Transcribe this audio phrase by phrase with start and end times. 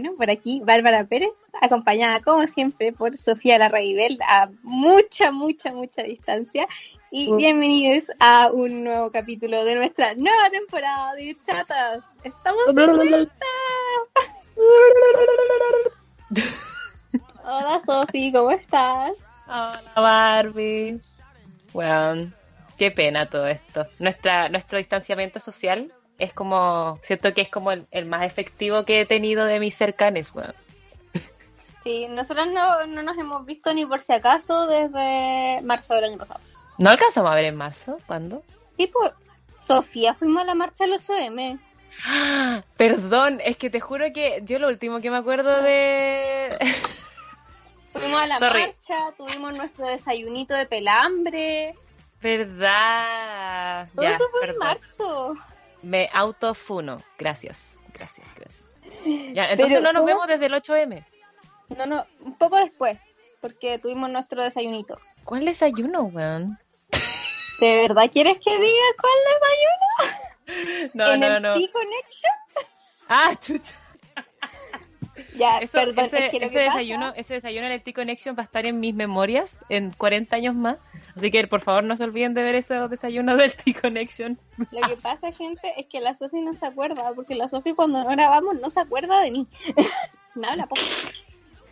[0.00, 6.02] Bueno, por aquí Bárbara Pérez, acompañada como siempre por Sofía Larraibel a mucha, mucha, mucha
[6.02, 6.66] distancia.
[7.10, 12.02] Y bienvenidos a un nuevo capítulo de nuestra nueva temporada de Chatas.
[12.24, 13.46] ¡Estamos de vuelta!
[17.44, 19.12] Hola Sofi, ¿cómo estás?
[19.48, 20.98] Hola Barbie.
[21.74, 22.32] Bueno,
[22.78, 23.86] qué pena todo esto.
[23.98, 29.06] Nuestra, nuestro distanciamiento social es como, siento que es como el, más efectivo que he
[29.06, 30.54] tenido de mis cercanes, bueno.
[31.82, 36.18] Sí, nosotros no, no nos hemos visto ni por si acaso desde marzo del año
[36.18, 36.40] pasado.
[36.76, 37.98] ¿No alcanzamos a ver en marzo?
[38.06, 38.42] ¿Cuándo?
[38.76, 39.12] Sí, pues,
[39.66, 41.58] Sofía, fuimos a la marcha del 8M.
[42.76, 46.54] Perdón, es que te juro que yo lo último que me acuerdo de...
[47.92, 51.74] Fuimos a la marcha, tuvimos nuestro desayunito de pelambre.
[52.22, 53.88] ¿Verdad?
[53.94, 55.34] Todo eso fue en marzo.
[55.82, 57.02] Me autofuno.
[57.18, 58.64] Gracias, gracias, gracias.
[59.32, 61.04] Ya, entonces no nos vemos desde el 8M.
[61.76, 62.98] No, no, un poco después,
[63.40, 64.98] porque tuvimos nuestro desayunito.
[65.24, 66.58] ¿Cuál desayuno, weón?
[67.60, 70.30] ¿De verdad quieres que diga cuál desayuno?
[70.94, 71.54] No, no, el no.
[71.54, 72.32] T-Connection?
[73.08, 73.72] Ah, chucha.
[75.34, 78.94] Ya, perdón, ese, ese desayuno, ese desayuno en el T-Connection va a estar en mis
[78.94, 80.78] memorias en 40 años más.
[81.16, 84.38] Así que por favor no se olviden de ver esos desayunos del T-Connection.
[84.70, 88.02] Lo que pasa, gente, es que la Sofi no se acuerda, porque la Sofi cuando
[88.02, 89.46] no grabamos no se acuerda de mí.
[90.34, 90.82] no habla poco.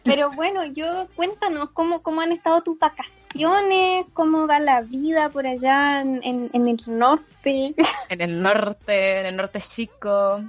[0.04, 5.46] Pero bueno, yo cuéntanos cómo, cómo han estado tus vacaciones, cómo va la vida por
[5.46, 7.74] allá en, en, en el norte.
[8.08, 10.41] En el norte, en el norte chico.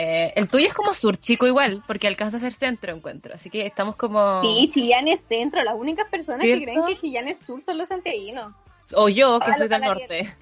[0.00, 3.50] Eh, el tuyo es como sur chico igual, porque alcanza a ser centro encuentro, así
[3.50, 4.40] que estamos como...
[4.42, 7.88] Sí, Chillán es centro, las únicas personas que creen que Chillán es sur son los
[7.88, 8.54] santiaguinos.
[8.94, 10.32] O yo, que soy del norte.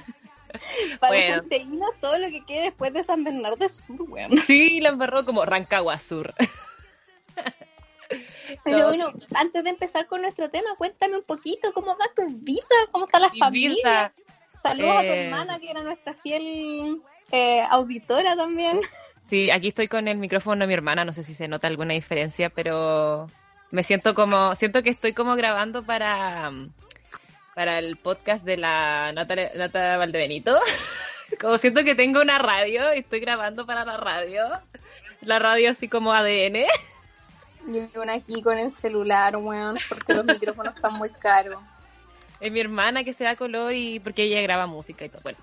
[1.00, 4.30] Para los santiaguinos todo lo que quede después de San Bernardo es sur, weón.
[4.46, 6.32] Sí, la embarró como Rancagua Sur.
[8.64, 12.64] Pero bueno, antes de empezar con nuestro tema, cuéntame un poquito cómo va tu vida,
[12.90, 14.14] cómo está la familia.
[14.62, 18.80] Saludos a tu eh, hermana, que era nuestra fiel eh, auditora también.
[19.28, 21.94] Sí, aquí estoy con el micrófono de mi hermana, no sé si se nota alguna
[21.94, 23.28] diferencia, pero
[23.70, 26.52] me siento como, siento que estoy como grabando para,
[27.54, 30.58] para el podcast de la Nata, Nata Valdebenito.
[31.40, 34.44] como siento que tengo una radio y estoy grabando para la radio.
[35.22, 36.64] La radio así como ADN.
[37.66, 41.60] Yo una aquí con el celular, weón, porque los micrófonos están muy caros.
[42.38, 45.22] Es mi hermana que se da color y porque ella graba música y todo.
[45.22, 45.38] Bueno,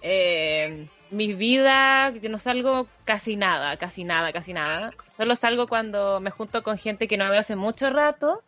[0.00, 4.90] eh, mi vida, que no salgo casi nada, casi nada, casi nada.
[5.08, 8.42] Solo salgo cuando me junto con gente que no veo hace mucho rato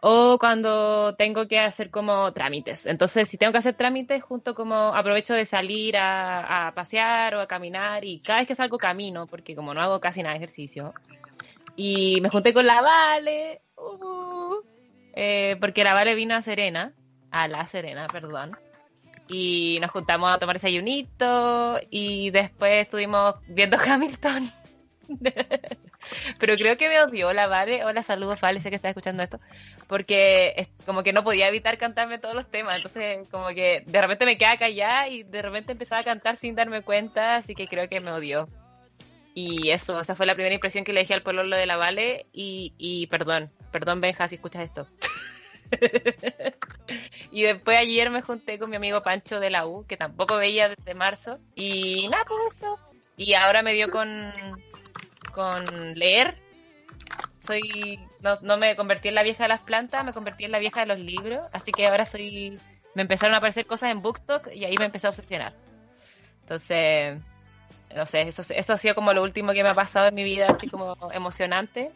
[0.00, 2.86] o cuando tengo que hacer como trámites.
[2.86, 7.48] Entonces, si tengo que hacer trámites, junto como aprovecho de salir a, pasear o a
[7.48, 10.92] caminar y cada vez que salgo camino, porque como no hago casi nada de ejercicio.
[11.76, 14.56] Y me junté con la Vale, uh,
[15.14, 16.92] eh, porque la Vale vino a Serena,
[17.30, 18.56] a La Serena, perdón
[19.28, 24.50] y nos juntamos a tomar desayunito y después estuvimos viendo Hamilton.
[26.38, 27.84] Pero creo que me odió la Vale.
[27.84, 29.40] Hola, saludos, Vale, sé que estás escuchando esto.
[29.86, 32.76] Porque como que no podía evitar cantarme todos los temas.
[32.76, 36.54] Entonces, como que de repente me quedaba callada y de repente empezaba a cantar sin
[36.54, 37.36] darme cuenta.
[37.36, 38.48] Así que creo que me odió.
[39.34, 42.26] Y eso, esa fue la primera impresión que le dije al lo de la Vale.
[42.32, 44.86] Y, y perdón, perdón, Benja, si escuchas esto.
[47.30, 50.68] y después ayer me junté con mi amigo Pancho de la U, que tampoco veía
[50.68, 51.38] desde marzo.
[51.54, 52.78] Y nada, pues eso.
[53.16, 54.32] Y ahora me dio con,
[55.32, 56.36] con leer.
[57.38, 60.58] Soy no, no me convertí en la vieja de las plantas, me convertí en la
[60.58, 61.42] vieja de los libros.
[61.52, 62.58] Así que ahora soy.
[62.94, 65.52] Me empezaron a aparecer cosas en BookTok y ahí me empecé a obsesionar.
[66.42, 67.18] Entonces,
[67.94, 70.24] no sé, eso, eso ha sido como lo último que me ha pasado en mi
[70.24, 71.92] vida, así como emocionante.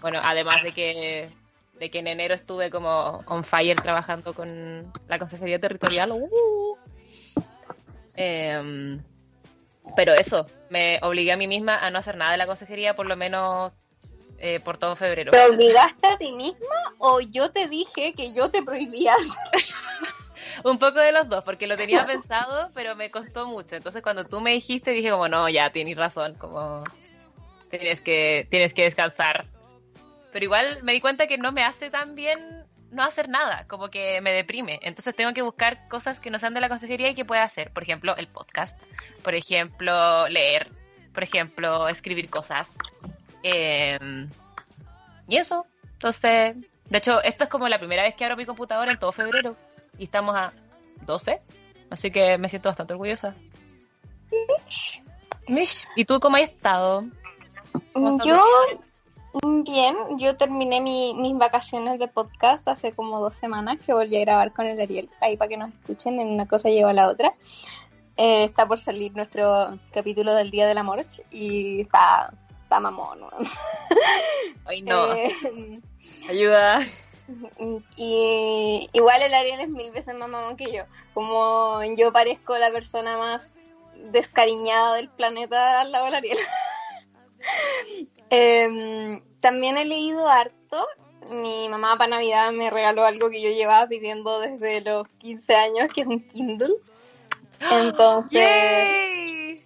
[0.00, 1.28] Bueno, además de que
[1.78, 6.12] de que en enero estuve como on fire trabajando con la Consejería Territorial.
[6.30, 6.76] Uh.
[8.16, 9.02] Em,
[9.94, 13.06] pero eso, me obligué a mí misma a no hacer nada de la consejería por
[13.06, 13.72] lo menos
[14.38, 15.30] eh, por todo febrero.
[15.30, 19.16] ¿Te obligaste a ti misma o yo te dije que yo te prohibía?
[20.64, 23.76] Un poco de los dos, porque lo tenía pensado, pero me costó mucho.
[23.76, 26.82] Entonces cuando tú me dijiste dije como, no, ya tienes razón, como
[27.70, 29.46] tienes que, tienes que descansar
[30.36, 33.88] pero igual me di cuenta que no me hace tan bien no hacer nada, como
[33.88, 34.78] que me deprime.
[34.82, 37.70] Entonces tengo que buscar cosas que no sean de la consejería y que pueda hacer.
[37.70, 38.78] Por ejemplo, el podcast.
[39.22, 40.70] Por ejemplo, leer.
[41.14, 42.76] Por ejemplo, escribir cosas.
[43.42, 44.28] Em,
[45.26, 45.64] y eso.
[45.94, 46.54] Entonces,
[46.90, 49.56] de hecho, esto es como la primera vez que abro mi computadora en todo febrero.
[49.96, 50.52] Y estamos a
[51.06, 51.40] 12.
[51.88, 53.34] Así que me siento bastante orgullosa.
[55.48, 55.88] Mish.
[55.96, 57.06] ¿Y tú cómo has estado?
[58.22, 58.44] Yo,
[59.42, 64.20] bien, yo terminé mi, mis vacaciones de podcast hace como dos semanas que volví a
[64.20, 67.08] grabar con el Ariel, ahí para que nos escuchen, en una cosa lleva a la
[67.08, 67.34] otra.
[68.16, 71.00] Eh, está por salir nuestro capítulo del Día del Amor
[71.30, 73.20] y está, está mamón.
[74.64, 75.12] Ay, no.
[75.14, 75.34] Eh,
[76.28, 76.80] Ayuda.
[77.96, 80.84] y igual el Ariel es mil veces más mamón que yo.
[81.12, 83.58] Como yo parezco la persona más
[84.12, 86.38] descariñada del planeta al lado del Ariel.
[88.30, 90.86] Em, también he leído harto.
[91.30, 95.92] Mi mamá para Navidad me regaló algo que yo llevaba pidiendo desde los 15 años,
[95.92, 96.74] que es un Kindle.
[97.70, 99.64] Entonces Yay.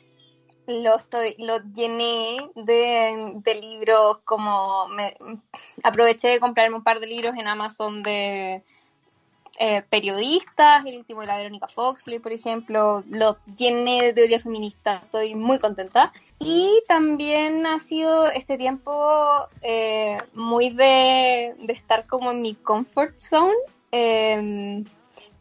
[0.66, 5.16] lo estoy, lo llené de, de libros como me,
[5.82, 8.62] aproveché de comprarme un par de libros en Amazon de
[9.62, 15.02] eh, periodistas, el último de la Verónica Foxley, por ejemplo, lo llené de teoría feminista,
[15.04, 16.14] estoy muy contenta.
[16.38, 18.90] Y también ha sido este tiempo
[19.60, 23.52] eh, muy de, de estar como en mi comfort zone.
[23.92, 24.82] Eh,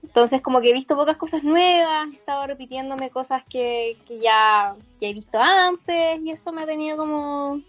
[0.04, 4.76] entonces como que he visto pocas cosas nuevas, he estado repitiéndome cosas que, que ya,
[5.00, 7.62] ya he visto antes y eso me ha tenido como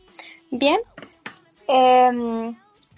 [0.51, 0.81] bien.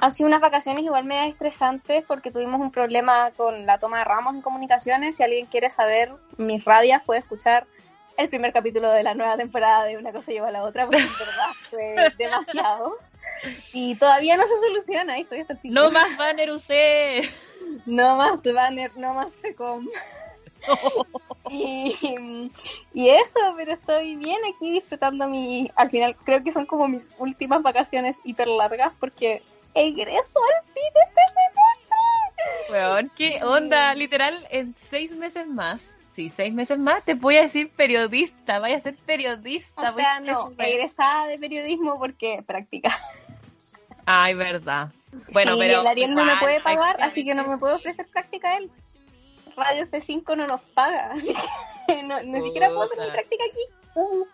[0.02, 4.04] Han sido unas vacaciones igual medio estresantes porque tuvimos un problema con la toma de
[4.04, 5.14] ramos en comunicaciones.
[5.14, 7.68] Si alguien quiere saber mis rabias puede escuchar
[8.16, 11.02] el primer capítulo de la nueva temporada de Una cosa lleva a la otra porque
[11.02, 12.96] en verdad fue demasiado.
[13.72, 15.56] Y todavía no se soluciona, estoy hasta.
[15.62, 17.24] No más banner UC.
[17.86, 19.86] No más banner, no más FECOM.
[21.48, 22.50] y,
[22.92, 25.70] y eso, pero estoy bien aquí disfrutando mi...
[25.76, 29.42] Al final creo que son como mis últimas vacaciones hiper largas porque
[29.74, 32.72] egreso al cine este semestre.
[32.72, 33.94] Weón, ¿qué onda?
[33.94, 35.94] Literal, en seis meses más.
[36.14, 38.58] Sí, seis meses más te voy a decir periodista.
[38.58, 39.90] Vaya a ser periodista.
[39.90, 42.98] O sea, a no, egresada de periodismo porque práctica.
[44.04, 44.90] Ay, verdad.
[45.30, 45.80] Bueno, Y pero.
[45.80, 48.70] el Ariel no me puede pagar, así que no me puede ofrecer práctica él.
[49.56, 51.34] Radio F5 no nos paga, así
[51.86, 53.60] que no, ni siquiera puedo hacer mi práctica aquí.
[53.94, 54.24] Uh.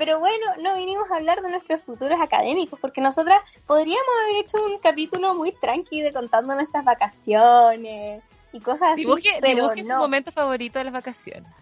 [0.00, 4.56] Pero bueno, no vinimos a hablar de nuestros futuros académicos, porque nosotras podríamos haber hecho
[4.64, 9.90] un capítulo muy tranqui de contando nuestras vacaciones y cosas así, Dibuje, pero dibuje su
[9.90, 11.52] no, momento favorito de las vacaciones.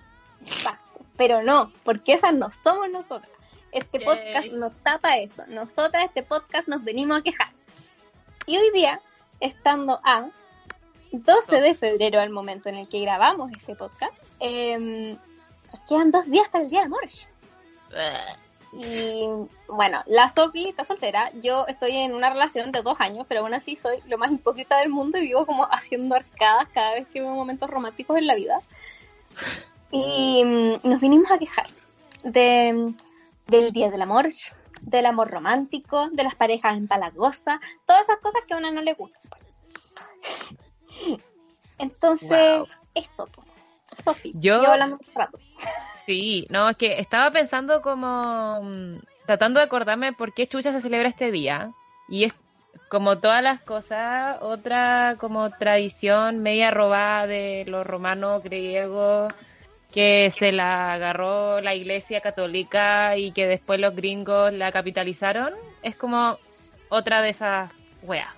[1.17, 3.33] pero no, porque esas no somos nosotras.
[3.73, 4.07] Este Yay.
[4.07, 5.43] podcast nos tapa eso.
[5.49, 7.51] Nosotras, este podcast, nos venimos a quejar.
[8.47, 9.01] Y hoy día,
[9.41, 10.29] estando a
[11.11, 15.17] 12 de febrero, al momento en el que grabamos este podcast, eh,
[15.73, 17.03] nos quedan dos días para el Día del Amor.
[18.73, 19.27] Y
[19.67, 21.31] bueno, la Sofi está soltera.
[21.43, 24.79] Yo estoy en una relación de dos años, pero aún así soy lo más hipócrita
[24.79, 28.35] del mundo y vivo como haciendo arcadas cada vez que veo momentos románticos en la
[28.35, 28.61] vida.
[29.91, 31.67] Y mm, nos vinimos a quejar
[32.23, 32.93] de,
[33.47, 34.29] del Día del Amor,
[34.83, 38.93] del amor romántico, de las parejas empalagosas, todas esas cosas que a una no le
[38.93, 39.23] gustan.
[41.79, 42.67] Entonces, Wow.
[42.95, 43.48] eso, po.
[44.03, 45.39] Sofi, Yo- yo hablando un rato.
[46.05, 48.61] Sí, no, es que estaba pensando como.
[48.63, 48.97] mm,
[49.27, 51.71] tratando de acordarme por qué Chucha se celebra este día.
[52.09, 52.33] Y es
[52.89, 59.33] como todas las cosas, otra como tradición media robada de los romanos griegos
[59.93, 65.53] que se la agarró la iglesia católica y que después los gringos la capitalizaron.
[65.83, 66.39] Es como
[66.89, 67.71] otra de esas
[68.03, 68.29] weas.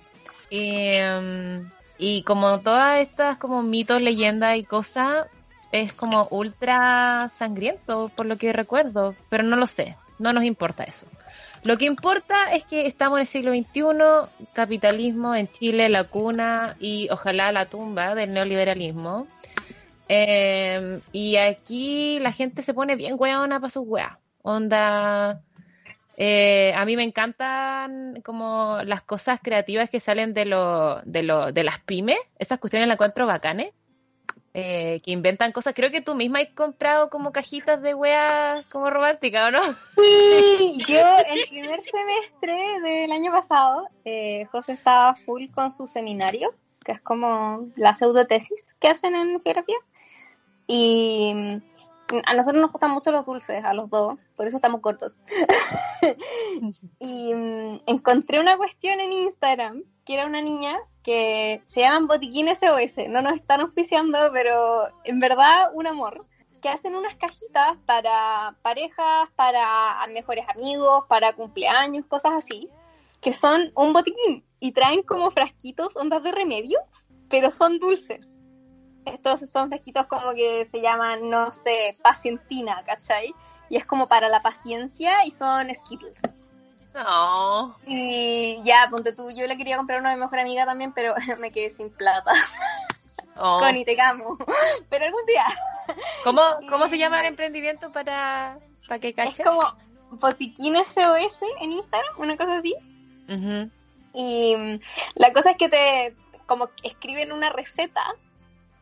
[0.49, 5.27] Y, mm, y como todas estas como mitos, leyendas y cosas,
[5.71, 10.83] es como ultra sangriento, por lo que recuerdo, pero no lo sé, no nos importa
[10.83, 11.07] eso.
[11.63, 16.75] Lo que importa es que estamos en el siglo XXI, capitalismo en Chile, la cuna
[16.79, 19.27] y ojalá la tumba del neoliberalismo.
[20.09, 24.17] Eh, y aquí la gente se pone bien weona para sus weas.
[24.41, 25.41] Onda,
[26.17, 30.41] eh, a mí me encantan como las cosas creativas que salen de,
[31.05, 32.19] de, lo, de las pymes.
[32.39, 33.71] Esas cuestiones las encuentro bacanes.
[34.53, 35.73] Eh, que inventan cosas.
[35.73, 39.61] Creo que tú misma has comprado como cajitas de weas como románticas, ¿o no?
[39.95, 46.53] Sí, yo el primer semestre del año pasado, eh, José estaba full con su seminario,
[46.83, 49.77] que es como la pseudotesis que hacen en geografía.
[50.67, 51.61] Y
[52.25, 55.17] a nosotros nos gustan mucho los dulces, a los dos, por eso estamos cortos.
[56.99, 62.59] y mm, encontré una cuestión en Instagram, que era una niña que se llaman botiquines
[62.59, 66.25] SOS, no nos están auspiciando, pero en verdad un amor
[66.61, 72.69] que hacen unas cajitas para parejas, para mejores amigos, para cumpleaños, cosas así,
[73.19, 76.83] que son un botiquín y traen como frasquitos, ondas de remedios,
[77.29, 78.27] pero son dulces.
[79.05, 83.33] Estos son frasquitos como que se llaman, no sé, pacientina, ¿cachai?
[83.69, 86.21] Y es como para la paciencia y son Skittles.
[86.93, 87.77] No.
[87.87, 91.15] Y ya, ponte tú, yo le quería comprar una a mi mejor amiga también, pero
[91.39, 92.33] me quedé sin plata.
[93.37, 93.59] Oh.
[93.59, 94.37] Connie, te amo.
[94.89, 95.45] Pero algún día.
[96.23, 99.43] ¿Cómo, ¿Cómo se llama el emprendimiento para, para que Es cache?
[99.43, 99.61] como
[100.11, 102.75] Botiquín SOS en Instagram, una cosa así.
[103.29, 103.71] Ujú.
[104.13, 104.79] Y mm,
[105.15, 106.15] la cosa es que te
[106.45, 108.03] como escriben una receta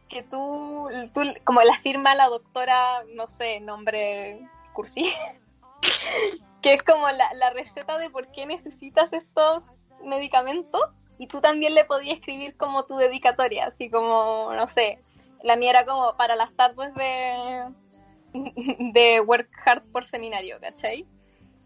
[0.10, 4.40] que tú, tú como la firma la doctora, no sé, nombre
[4.74, 5.14] cursi,
[6.62, 9.64] que es como la, la receta de por qué necesitas estos
[10.04, 10.82] medicamentos
[11.18, 15.00] y tú también le podías escribir como tu dedicatoria, así como, no sé,
[15.44, 17.74] la mía era como para las tardes de,
[18.94, 21.06] de Work Hard por seminario, ¿cachai?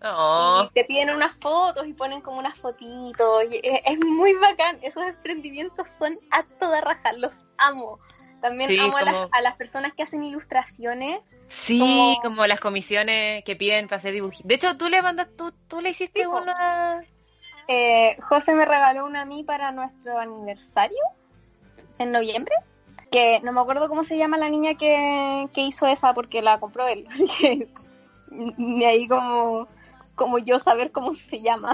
[0.05, 0.65] Oh.
[0.65, 3.43] Y te piden unas fotos y ponen como unas fotitos.
[3.49, 4.77] y es, es muy bacán.
[4.81, 7.13] Esos emprendimientos son a toda raja.
[7.13, 7.99] Los amo.
[8.43, 11.21] También Sí, amo a, las, como- a las personas que hacen ilustraciones.
[11.47, 14.45] Sí, Como- como las comisiones que piden para hacer dibujitos.
[14.45, 16.37] De hecho, tú le mandas, tú, tú le hiciste Sí, po.
[16.41, 16.99] uno a...
[17.69, 20.99] Eh, José me regaló una a mí para nuestro aniversario
[21.99, 22.53] en noviembre.
[23.09, 26.59] Que no me acuerdo cómo se llama la niña que, que hizo esa porque la
[26.59, 27.07] compró él.
[27.11, 27.69] Así que
[28.29, 29.69] ni ahí como,
[30.15, 31.73] como yo saber cómo se llama.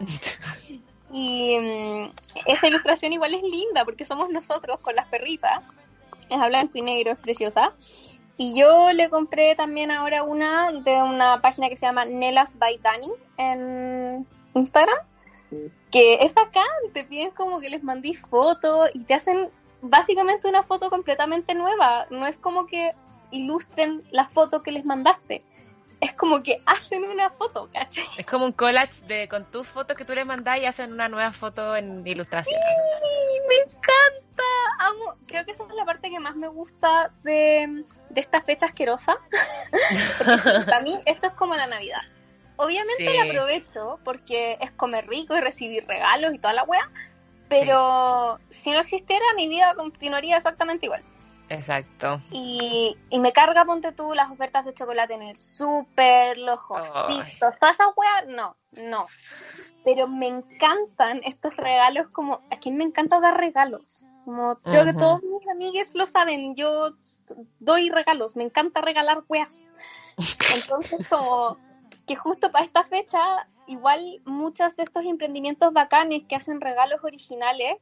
[1.10, 2.10] Y mm,
[2.46, 5.62] esa ilustración igual es linda porque somos nosotros con las perritas.
[6.28, 7.72] Es a blanco y negro, es preciosa.
[8.36, 12.78] Y yo le compré también ahora una de una página que se llama Nelas by
[12.78, 14.98] Dani en Instagram.
[15.90, 19.48] Que es bacán, te piden como que les mandís fotos y te hacen
[19.80, 22.06] básicamente una foto completamente nueva.
[22.10, 22.92] No es como que
[23.30, 25.42] ilustren la foto que les mandaste.
[26.00, 28.04] Es como que hacen una foto, ¿cachai?
[28.18, 31.08] Es como un collage de con tus fotos que tú le mandás y hacen una
[31.08, 32.54] nueva foto en ilustración.
[32.56, 33.27] ¡Sí!
[33.48, 34.42] ¡Me encanta!
[34.78, 35.14] Amo.
[35.26, 39.16] Creo que esa es la parte que más me gusta de, de esta fecha asquerosa.
[40.66, 42.02] Para mí esto es como la Navidad.
[42.56, 43.16] Obviamente Sí.
[43.16, 46.90] la aprovecho porque es comer rico y recibir regalos y toda la wea.
[47.48, 51.02] Pero si no existiera, mi vida continuaría exactamente igual.
[51.48, 52.20] Exacto.
[52.30, 57.58] Y, y me carga, ponte tú, las ofertas de chocolate en el súper, los ositos,
[57.58, 59.06] todas esas weas, no, no.
[59.88, 64.04] Pero me encantan estos regalos como, a quien me encanta dar regalos.
[64.26, 66.90] Como creo que todos mis amigues lo saben, yo
[67.58, 69.58] doy regalos, me encanta regalar weas.
[70.54, 71.56] Entonces como
[72.06, 77.78] que justo para esta fecha, igual muchos de estos emprendimientos bacanes que hacen regalos originales,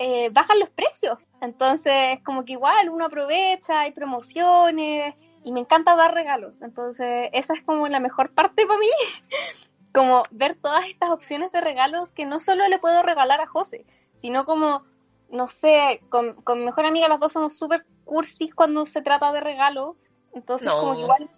[0.00, 1.20] eh, bajan los precios.
[1.40, 6.60] Entonces, como que igual uno aprovecha, hay promociones y me encanta dar regalos.
[6.60, 8.88] Entonces, esa es como la mejor parte para mí.
[9.96, 13.86] Como ver todas estas opciones de regalos que no solo le puedo regalar a José,
[14.16, 14.82] sino como,
[15.30, 19.40] no sé, con, con mejor amiga las dos somos súper cursis cuando se trata de
[19.40, 19.96] regalos.
[20.34, 20.78] Entonces, No.
[20.78, 21.30] como que igual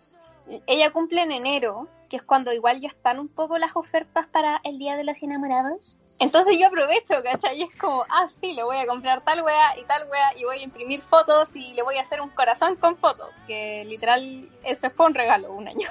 [0.67, 4.61] ella cumple en enero, que es cuando igual ya están un poco las ofertas para
[4.65, 5.97] el Día de los Enamorados.
[6.19, 7.61] Entonces yo aprovecho, ¿cachai?
[7.61, 10.43] Y es como, ah, sí, le voy a comprar tal wea y tal wea y
[10.45, 14.49] voy a imprimir fotos y le voy a hacer un corazón con fotos, que literal
[14.65, 15.89] ese fue un regalo un año.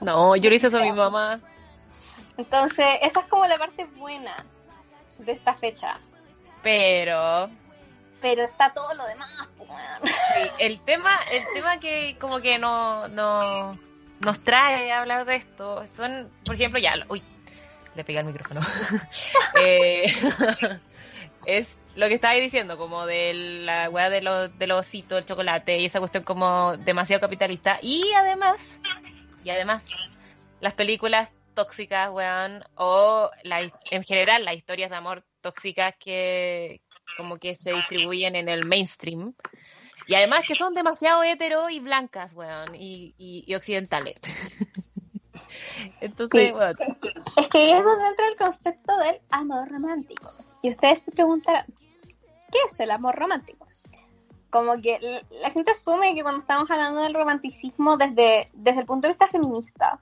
[0.00, 1.38] No, yo le hice eso a mi mamá.
[2.38, 4.34] Entonces esa es como la parte buena
[5.18, 5.98] de esta fecha.
[6.62, 7.50] Pero
[8.20, 9.28] Pero está todo lo demás,
[10.02, 13.78] sí, el tema, el tema que como que no, no
[14.24, 17.22] nos trae a hablar de esto son, por ejemplo, ya, uy,
[17.94, 18.60] le pegué al micrófono.
[19.60, 20.06] Eh,
[21.46, 25.26] es lo que estaba diciendo, como de la weá de los de los ositos, el
[25.26, 27.78] chocolate y esa cuestión como demasiado capitalista.
[27.82, 28.80] Y además,
[29.42, 29.88] y además,
[30.60, 36.82] las películas tóxicas, weón, o la, en general las historias de amor tóxicas que
[37.16, 39.34] como que se distribuyen en el mainstream.
[40.06, 44.20] Y además que son demasiado hetero y blancas, weón, y, y, y occidentales.
[46.00, 46.52] Entonces, Sí.
[46.52, 46.76] weón,
[47.36, 50.30] Es que es donde entra el concepto del amor romántico.
[50.62, 51.66] Y ustedes se preguntarán,
[52.52, 53.66] ¿qué es el amor romántico?
[54.50, 54.98] Como que
[55.42, 59.26] la gente asume que cuando estamos hablando del romanticismo desde, desde el punto de vista
[59.26, 59.98] feminista,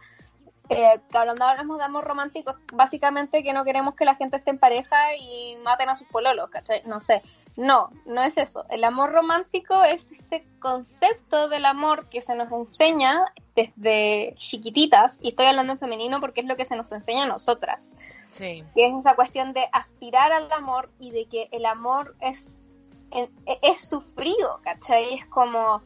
[0.68, 4.58] eh, hablamos de amor romántico, es básicamente que no queremos que la gente esté en
[4.58, 6.82] pareja y maten a sus pololos, ¿cachai?
[6.87, 7.23] No sé.
[7.56, 8.66] No, no es eso.
[8.68, 15.28] El amor romántico es este concepto del amor que se nos enseña desde chiquititas, y
[15.30, 17.92] estoy hablando en femenino porque es lo que se nos enseña a nosotras,
[18.26, 18.62] sí.
[18.75, 22.62] que es esa cuestión de aspirar al amor y de que el amor es,
[23.11, 23.30] en-
[23.62, 25.14] es sufrido, ¿cachai?
[25.14, 25.80] Es como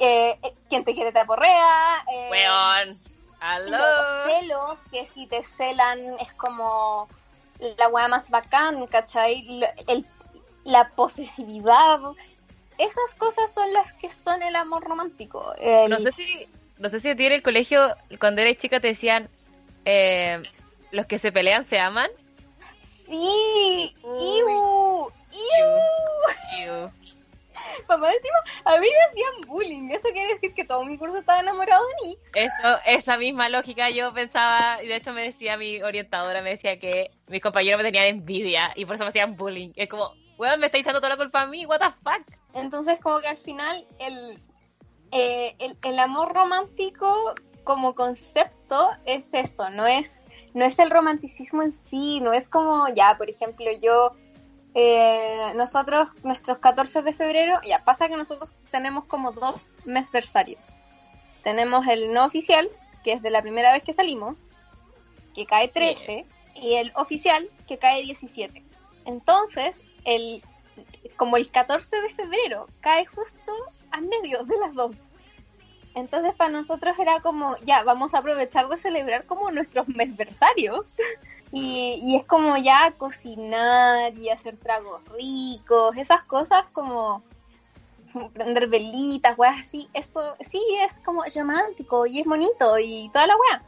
[0.00, 2.98] eh, eh, quien te quiere te aporrea, eh, Weón.
[3.70, 7.08] Los celos, que si te celan es como
[7.78, 9.64] la weá más bacán, ¿cachai?
[9.86, 10.06] El-
[10.64, 12.00] la posesividad.
[12.78, 15.52] Esas cosas son las que son el amor romántico.
[15.58, 18.80] El- No sé si, no sé si a ti en el colegio, cuando eres chica,
[18.80, 19.28] te decían,
[19.84, 20.42] eh,
[20.92, 22.10] los que se pelean se aman.
[22.82, 25.10] Sí, iu,
[26.60, 26.90] iu.
[27.88, 29.90] Mamá encima, a mí me hacían bullying.
[29.90, 32.18] Eso quiere decir que todo mi curso estaba enamorado de mí.
[32.34, 36.78] Eso, esa misma lógica yo pensaba, y de hecho me decía mi orientadora, me decía
[36.78, 39.70] que mis compañeros me tenían envidia y por eso me hacían bullying.
[39.74, 42.38] Es como, weón, me está echando toda la culpa a mí, what the fuck.
[42.54, 44.38] Entonces, como que al final, el,
[45.12, 51.62] eh, el, el amor romántico como concepto es eso, no es, no es el romanticismo
[51.62, 54.14] en sí, no es como, ya, por ejemplo, yo,
[54.80, 60.60] eh, nosotros, nuestros 14 de febrero, ya pasa que nosotros tenemos como dos mesversarios.
[61.42, 62.68] Tenemos el no oficial,
[63.02, 64.36] que es de la primera vez que salimos,
[65.34, 68.62] que cae 13, y el oficial, que cae 17.
[69.04, 70.44] Entonces, el,
[71.16, 73.52] como el 14 de febrero cae justo
[73.90, 74.94] a medio de las dos.
[75.96, 80.86] Entonces para nosotros era como, ya, vamos a aprovechar de celebrar como nuestros mesversarios.
[81.52, 87.22] Y, y es como ya cocinar y hacer tragos ricos, esas cosas como
[88.34, 93.34] prender velitas, weas así, eso sí es como romántico y es bonito y toda la
[93.36, 93.62] wea.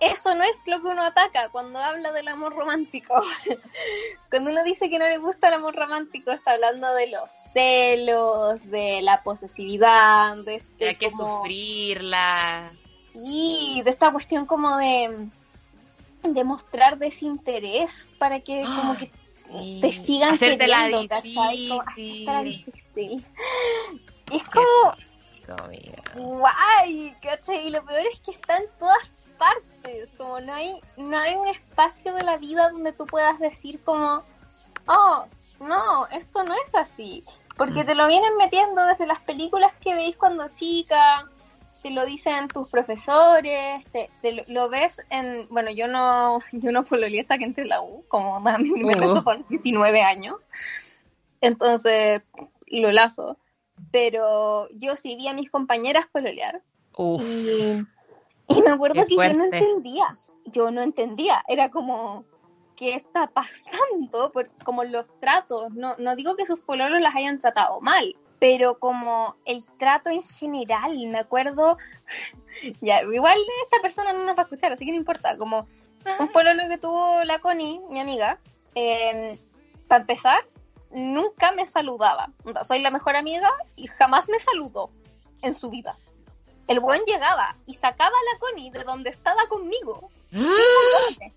[0.00, 3.14] Eso no es lo que uno ataca cuando habla del amor romántico.
[4.30, 8.60] cuando uno dice que no le gusta el amor romántico, está hablando de los celos,
[8.70, 12.70] de la posesividad, de este Hay que como- sufrirla.
[13.12, 15.28] Sí, de esta cuestión como de
[16.32, 19.78] de mostrar desinterés para que como que Sí.
[19.82, 21.68] te sigan Hacértela queriendo, ¿cachai?
[21.68, 23.26] Como difícil.
[24.30, 24.94] es como
[26.14, 27.66] guay, ¿cachai?
[27.66, 31.48] Y lo peor es que está en todas partes, como no hay, no hay un
[31.48, 34.22] espacio de la vida donde tú puedas decir como,
[34.86, 35.24] oh,
[35.60, 37.24] no, esto no es así,
[37.56, 37.86] porque Mm.
[37.86, 41.28] te lo vienen metiendo desde las películas que veis cuando chica,
[41.84, 46.86] te lo dicen tus profesores, te, te lo, ves en, bueno, yo no, yo no
[46.86, 50.48] pololeé hasta que entré a la U, como a mi primer beso con 19 años,
[51.42, 52.22] entonces
[52.68, 53.36] lo lazo,
[53.92, 56.62] pero yo sí vi a mis compañeras pololear,
[56.96, 57.22] Uf.
[57.22, 57.84] y,
[58.48, 60.06] y me acuerdo que yo no entendía,
[60.46, 62.24] yo no entendía, era como,
[62.76, 64.32] ¿qué está pasando?
[64.32, 68.78] Por, como los tratos, no, no digo que sus pololos las hayan tratado mal, pero
[68.78, 71.78] como el trato en general, me acuerdo,
[72.82, 75.66] ya, igual esta persona no nos va a escuchar, así que no importa, como
[76.20, 78.38] un pololo que tuvo la Connie, mi amiga,
[79.88, 80.46] para empezar,
[80.90, 82.32] nunca me saludaba.
[82.64, 84.90] Soy la mejor amiga y jamás me saludó
[85.40, 85.96] en su vida.
[86.68, 90.10] El buen llegaba y sacaba a la Connie de donde estaba conmigo.
[90.32, 90.44] Mm.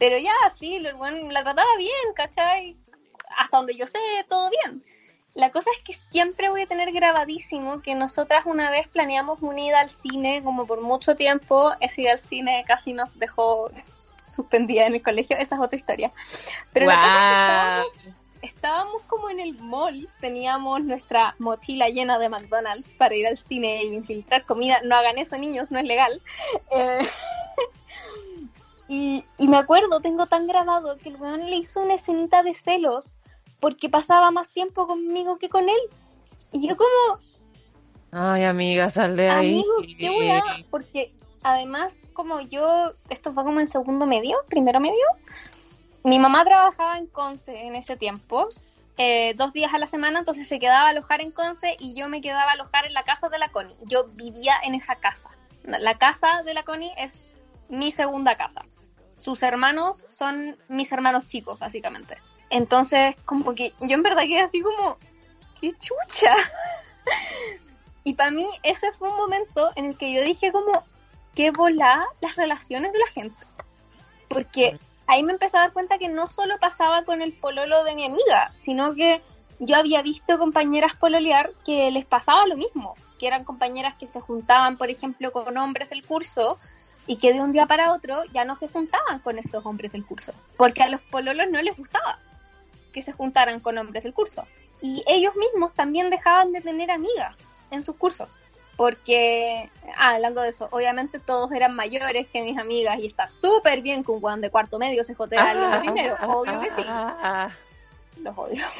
[0.00, 2.76] Pero ya, sí, el buen la trataba bien, ¿cachai?
[3.36, 4.82] Hasta donde yo sé, todo bien.
[5.34, 9.60] La cosa es que siempre voy a tener grabadísimo que nosotras una vez planeamos una
[9.60, 13.70] ida al cine, como por mucho tiempo, esa ida al cine casi nos dejó
[14.28, 16.12] suspendida en el colegio, esa es otra historia.
[16.72, 22.18] Pero la cosa es que estábamos estábamos como en el mall, teníamos nuestra mochila llena
[22.18, 24.80] de McDonald's para ir al cine e infiltrar comida.
[24.84, 26.20] No hagan eso, niños, no es legal.
[26.70, 27.08] Eh,
[28.88, 32.54] y, y me acuerdo, tengo tan grabado que el weón le hizo una escenita de
[32.54, 33.16] celos
[33.62, 35.80] porque pasaba más tiempo conmigo que con él.
[36.50, 37.20] Y yo como,
[38.10, 39.52] Ay, amiga, sal de ahí.
[39.52, 45.06] amigo, qué porque además como yo, esto fue como en segundo medio, primero medio,
[46.02, 48.48] mi mamá trabajaba en Conce en ese tiempo,
[48.98, 52.08] eh, dos días a la semana, entonces se quedaba a alojar en Conce y yo
[52.08, 53.76] me quedaba a alojar en la casa de la Connie.
[53.82, 55.30] Yo vivía en esa casa.
[55.62, 57.22] La casa de la Connie es
[57.68, 58.62] mi segunda casa.
[59.18, 62.18] Sus hermanos son mis hermanos chicos, básicamente.
[62.52, 64.98] Entonces, como que yo en verdad quedé así como,
[65.58, 66.34] ¡qué chucha!
[68.04, 70.84] y para mí ese fue un momento en el que yo dije como,
[71.34, 73.46] qué volá las relaciones de la gente.
[74.28, 77.94] Porque ahí me empecé a dar cuenta que no solo pasaba con el pololo de
[77.94, 79.22] mi amiga, sino que
[79.58, 84.20] yo había visto compañeras pololear que les pasaba lo mismo, que eran compañeras que se
[84.20, 86.58] juntaban, por ejemplo, con hombres del curso
[87.06, 90.04] y que de un día para otro ya no se juntaban con estos hombres del
[90.04, 92.18] curso, porque a los pololos no les gustaba
[92.92, 94.46] que se juntaran con hombres del curso.
[94.80, 97.36] Y ellos mismos también dejaban de tener amigas
[97.70, 98.28] en sus cursos.
[98.76, 103.82] Porque, ah, hablando de eso, obviamente todos eran mayores que mis amigas y está súper
[103.82, 106.16] bien que un guan de cuarto medio se jotea a alguien de primero.
[106.26, 106.82] Obvio que sí.
[106.86, 107.50] Ah,
[108.20, 108.64] Los odio.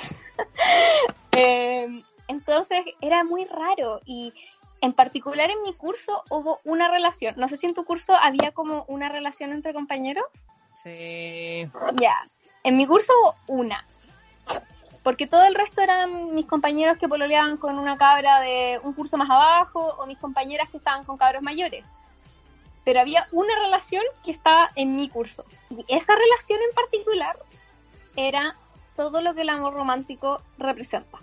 [1.35, 4.35] Eh, entonces era muy raro y
[4.83, 7.35] en particular en mi curso hubo una relación.
[7.39, 10.25] No sé si en tu curso había como una relación entre compañeros.
[10.83, 11.67] Sí.
[11.95, 12.29] Ya,
[12.65, 13.13] en mi curso
[13.47, 13.87] hubo una.
[15.03, 19.17] Porque todo el resto eran mis compañeros que pololeaban con una cabra de un curso
[19.17, 21.85] más abajo o mis compañeras que estaban con cabros mayores.
[22.85, 25.45] pero había una relación que estaba en mi curso.
[25.71, 27.39] Y esa relación en particular
[28.17, 28.57] era
[28.97, 31.19] todo lo que el amor romántico representa.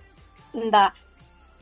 [0.54, 0.94] Da,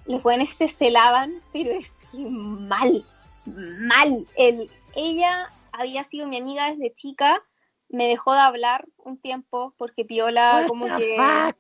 [0.06, 3.04] los jóvenes se celaban, pero es que mal,
[3.46, 4.26] mal.
[4.36, 7.41] El, ella había sido mi amiga desde chica,
[7.89, 11.15] me dejó de hablar un tiempo porque Piola What como the que...
[11.15, 11.58] fuck?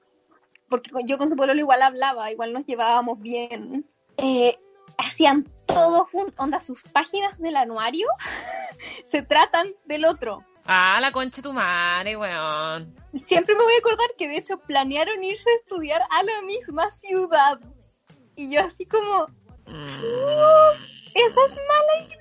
[0.69, 3.85] Porque yo con su pueblo igual hablaba, igual nos llevábamos bien.
[4.17, 4.57] Eh,
[4.97, 8.07] hacían todo junto, onda, sus páginas del anuario
[9.05, 10.43] se tratan del otro.
[10.65, 12.93] Ah, la concha de tu madre, weón.
[13.25, 16.91] Siempre me voy a acordar que de hecho planearon irse a estudiar a la misma
[16.91, 17.59] ciudad.
[18.35, 19.27] Y yo así como,
[19.67, 19.99] Mm.
[21.13, 22.17] esa es mala idea.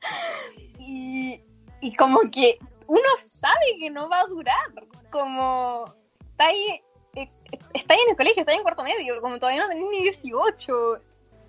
[0.78, 1.40] Y,
[1.82, 4.70] y como que uno sabe que no va a durar.
[5.10, 5.92] Como
[6.30, 6.80] está ahí,
[7.16, 7.28] eh,
[7.74, 10.02] está ahí en el colegio, está ahí en cuarto medio, como todavía no tenés ni
[10.02, 11.00] 18.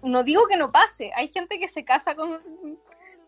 [0.02, 2.42] No digo que no pase, hay gente que se casa con,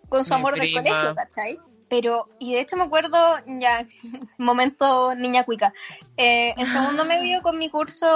[0.09, 0.81] con su Mi amor prima.
[0.81, 1.59] del colegio, ¿cachai?
[1.87, 3.87] Pero, y de hecho me acuerdo, ya,
[4.37, 5.71] momento niña cuica,
[6.17, 8.07] eh, en segundo medio con mi curso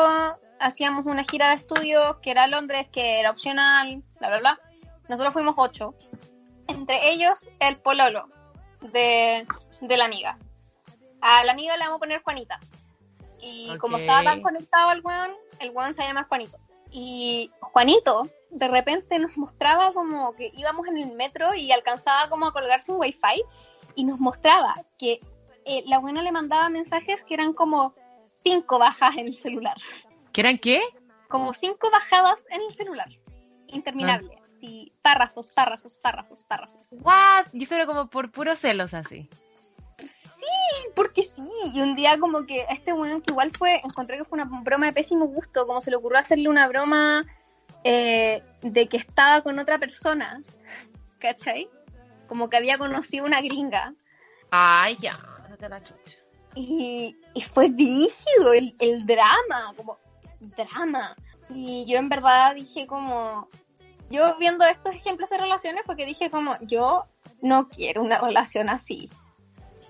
[0.60, 4.60] hacíamos una gira de estudios que era Londres, que era opcional, bla, bla, bla.
[5.08, 5.94] Nosotros fuimos ocho.
[6.68, 8.28] Entre ellos, el pololo
[8.82, 9.46] de,
[9.82, 10.38] de la amiga.
[11.22, 12.60] A la amiga le vamos a poner Juanita.
[13.42, 16.58] Y como estaba tan conectado al weón, el weón se llama Juanito.
[16.92, 22.48] Y Juanito de repente nos mostraba como que íbamos en el metro y alcanzaba como
[22.48, 23.44] a colgarse un wifi
[23.96, 25.20] y nos mostraba que
[25.66, 27.94] eh, la buena le mandaba mensajes que eran como
[28.44, 29.78] cinco bajas en el celular.
[30.34, 30.82] ¿Qué eran qué?
[31.28, 33.10] Como cinco bajadas en el celular.
[33.68, 34.39] Interminable.
[34.60, 36.94] Sí, párrafos, párrafos, párrafos, párrafos.
[37.02, 37.48] What?
[37.54, 39.30] Y eso era como por puros celos así.
[40.96, 44.26] Porque sí, y un día como que a este weón que igual fue, encontré que
[44.26, 47.26] fue una broma de pésimo gusto, como se le ocurrió hacerle una broma
[47.84, 50.42] eh, de que estaba con otra persona,
[51.20, 51.70] ¿cachai?
[52.28, 53.94] Como que había conocido una gringa.
[54.52, 55.20] Ay, ya.
[55.50, 56.18] date la chucha.
[56.56, 59.98] Y, y fue dirigido el, el drama, como
[60.40, 61.16] drama.
[61.50, 63.48] Y yo en verdad dije como,
[64.10, 67.06] yo viendo estos ejemplos de relaciones, porque dije como, yo
[67.42, 69.10] no quiero una relación así.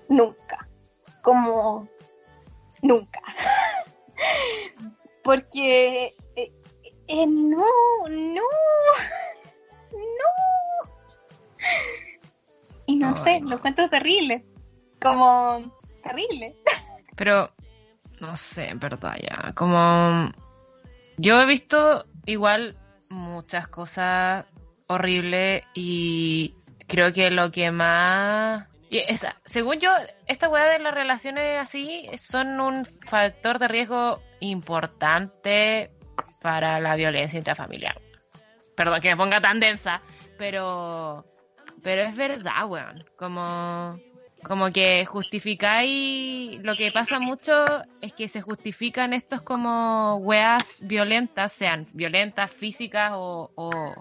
[0.10, 0.68] Nunca.
[1.22, 1.88] Como,
[2.82, 3.22] nunca.
[5.24, 6.52] porque, eh,
[7.08, 7.66] eh, no,
[8.10, 8.42] no,
[9.92, 10.30] no.
[12.86, 13.50] Y no sé, no.
[13.50, 14.46] lo encuentro terrible.
[15.02, 15.72] Como,
[16.04, 16.56] terrible.
[17.16, 17.52] Pero,
[18.20, 19.54] no sé, en verdad, ya.
[19.54, 20.32] Como.
[21.18, 22.78] Yo he visto igual
[23.10, 24.46] muchas cosas
[24.88, 26.56] horribles y
[26.88, 28.66] creo que lo que más.
[28.90, 29.92] y esa- según yo,
[30.26, 35.92] esta weá de las relaciones así son un factor de riesgo importante
[36.42, 38.00] para la violencia intrafamiliar.
[38.76, 40.02] Perdón que me ponga tan densa,
[40.38, 41.26] pero.
[41.84, 43.04] Pero es verdad, weón.
[43.18, 44.00] Como.
[44.44, 47.66] Como que justificáis, lo que pasa mucho
[48.02, 53.94] es que se justifican estos como weas violentas, sean violentas, físicas o, o,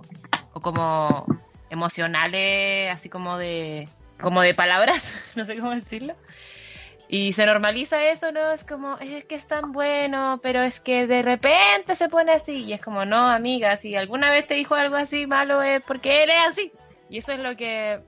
[0.60, 1.26] como
[1.70, 3.88] emocionales, así como de,
[4.20, 6.14] como de palabras, no sé cómo decirlo.
[7.08, 8.52] Y se normaliza eso, ¿no?
[8.52, 12.64] Es como, es que es tan bueno, pero es que de repente se pone así.
[12.64, 16.22] Y es como, no, amiga, si alguna vez te dijo algo así malo es porque
[16.22, 16.70] eres así.
[17.08, 18.00] Y eso es lo que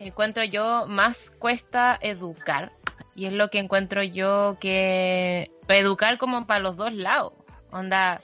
[0.00, 2.72] encuentro yo más cuesta educar.
[3.14, 7.34] Y es lo que encuentro yo que educar como para los dos lados.
[7.70, 8.20] Onda,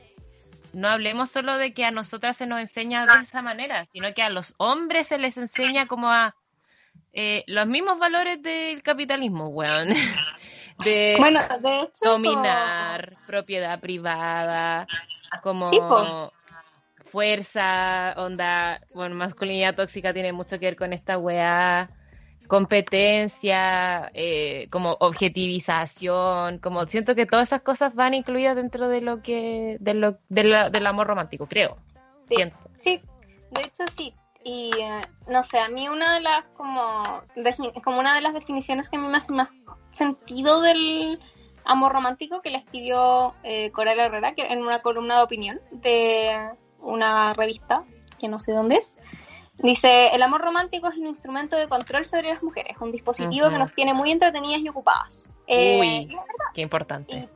[0.73, 4.23] no hablemos solo de que a nosotras se nos enseña de esa manera, sino que
[4.23, 6.35] a los hombres se les enseña como a
[7.13, 9.89] eh, los mismos valores del capitalismo, weón.
[10.85, 14.87] De Bueno, de hecho, dominar, propiedad privada,
[15.43, 15.81] como Sí.
[17.17, 21.89] Fuerza, onda, bueno, masculinidad tóxica tiene mucho que ver con esta weá,
[22.47, 29.23] competencia, eh, como objetivización, como siento que todas esas cosas van incluidas dentro de lo
[29.23, 31.79] que, de lo, de la- del amor romántico, creo.
[32.29, 32.35] Sí.
[32.37, 32.57] Siento.
[32.81, 33.01] Sí,
[33.51, 34.13] de hecho sí.
[34.45, 37.23] Y eh, no sé, a mí una de las como,
[37.83, 39.49] como una de las definiciones que a mí me hace más
[39.93, 41.19] sentido del
[41.65, 46.51] amor romántico que le escribió eh, Coral Herrera que en una columna de opinión de
[46.87, 47.85] una revista
[48.19, 48.95] que no sé dónde es.
[49.59, 53.59] Dice, el amor romántico es un instrumento de control sobre las mujeres, un dispositivo que
[53.59, 55.29] nos tiene muy entretenidas y ocupadas.
[55.47, 56.17] Eh, Uy.
[56.53, 57.29] Qué importante.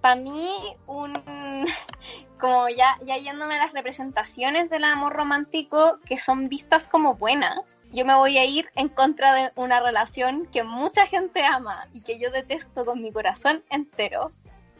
[0.00, 0.48] para mí,
[0.86, 1.12] un
[2.40, 7.58] como ya, ya yéndome a las representaciones del amor romántico que son vistas como buenas,
[7.90, 12.02] yo me voy a ir en contra de una relación que mucha gente ama y
[12.02, 14.30] que yo detesto con mi corazón entero.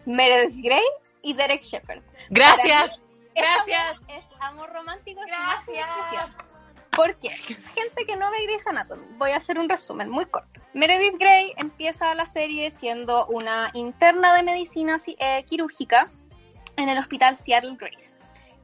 [0.05, 0.85] Meredith Grey
[1.23, 2.03] y Derek Shepard.
[2.31, 3.01] Gracias.
[3.39, 3.97] Gracias.
[4.09, 6.31] Es amor romántico sin Gracias.
[6.99, 7.31] ¿Por qué?
[7.31, 10.61] Gente que no ve Grey's Anatomy, voy a hacer un resumen muy corto.
[10.75, 16.11] Meredith Grey empieza la serie siendo una interna de medicina eh, quirúrgica
[16.77, 18.11] en el hospital Seattle Grace.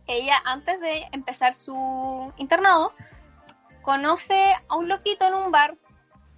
[0.07, 2.93] Ella, antes de empezar su internado,
[3.83, 5.77] conoce a un loquito en un bar,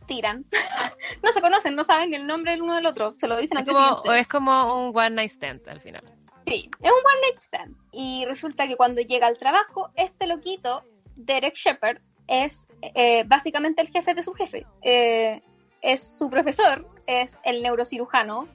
[0.06, 0.44] tiran.
[1.22, 3.58] no se conocen, no saben ni el nombre del uno del otro, se lo dicen
[3.58, 6.04] es como, es como un one night stand al final.
[6.46, 7.76] Sí, es un one night stand.
[7.92, 10.82] Y resulta que cuando llega al trabajo, este loquito,
[11.16, 14.66] Derek Shepard, es eh, básicamente el jefe de su jefe.
[14.82, 15.42] Eh,
[15.82, 18.48] es su profesor, es el neurocirujano,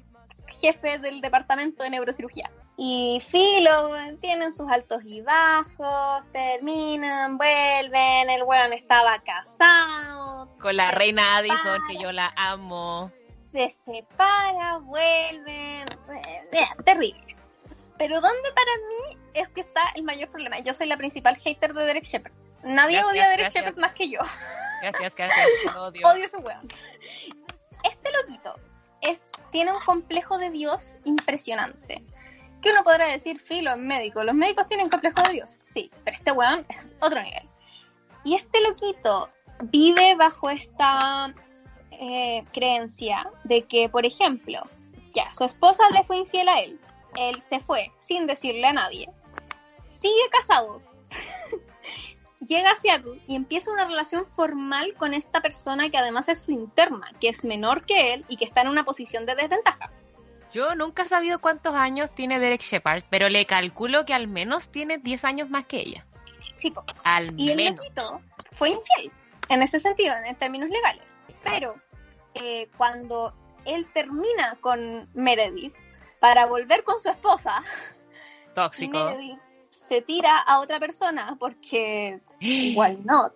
[0.62, 2.50] jefe del departamento de neurocirugía.
[2.78, 10.50] Y Filo, tienen sus altos y bajos, terminan, vuelven, el weón estaba casado.
[10.60, 13.12] Con la reina Addison, que yo la amo.
[13.52, 15.90] Se separa, vuelven.
[16.52, 17.31] Eh, terrible.
[18.02, 20.58] Pero ¿dónde para mí es que está el mayor problema?
[20.58, 22.34] Yo soy la principal hater de Derek Shepard.
[22.64, 24.22] Nadie odia a Derek Shepard más que yo.
[24.82, 25.48] Gracias, gracias.
[25.78, 26.08] Odio.
[26.08, 26.68] odio ese weón.
[27.84, 28.56] Este loquito
[29.02, 32.04] es, tiene un complejo de Dios impresionante
[32.60, 34.24] ¿Qué uno podrá decir, filo, en médico?
[34.24, 37.48] Los médicos tienen complejo de Dios, sí, pero este weón es otro nivel.
[38.24, 39.30] Y este loquito
[39.66, 41.36] vive bajo esta
[41.92, 44.64] eh, creencia de que, por ejemplo,
[45.14, 46.80] ya, su esposa le fue infiel a él,
[47.16, 49.10] él se fue sin decirle a nadie,
[49.90, 50.82] sigue casado,
[52.48, 56.52] llega a Seattle y empieza una relación formal con esta persona que además es su
[56.52, 59.92] interna, que es menor que él y que está en una posición de desventaja.
[60.52, 64.70] Yo nunca he sabido cuántos años tiene Derek Shepard, pero le calculo que al menos
[64.70, 66.06] tiene 10 años más que ella.
[66.56, 66.84] Sí, po.
[67.04, 67.80] Al y menos.
[67.86, 67.94] el
[68.58, 69.12] fue infiel,
[69.48, 71.06] en ese sentido, en términos legales.
[71.44, 71.76] Pero
[72.34, 73.34] eh, cuando
[73.66, 75.74] él termina con Meredith
[76.22, 77.64] para volver con su esposa,
[78.54, 79.12] tóxico,
[79.88, 83.34] se tira a otra persona porque, why not,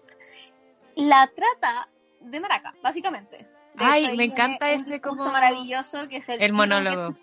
[0.96, 1.90] la trata
[2.22, 3.50] de maraca, básicamente.
[3.78, 7.14] Ay, me encanta ese como maravilloso que es el, el monólogo.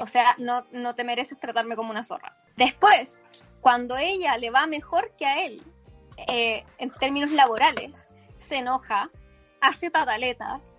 [0.00, 2.36] O sea, no, no te mereces tratarme como una zorra.
[2.56, 3.22] Después,
[3.62, 5.62] cuando ella le va mejor que a él,
[6.28, 7.92] eh, en términos laborales,
[8.40, 9.10] se enoja,
[9.62, 10.70] hace pataletas,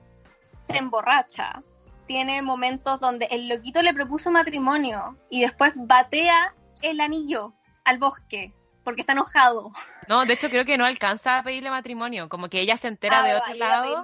[0.66, 1.64] se emborracha,
[2.10, 7.54] tiene momentos donde el loquito le propuso matrimonio y después batea el anillo
[7.86, 8.52] al bosque
[8.84, 9.72] porque está enojado.
[10.08, 13.20] No, de hecho creo que no alcanza a pedirle matrimonio, como que ella se entera
[13.20, 14.02] ah, de otro lado.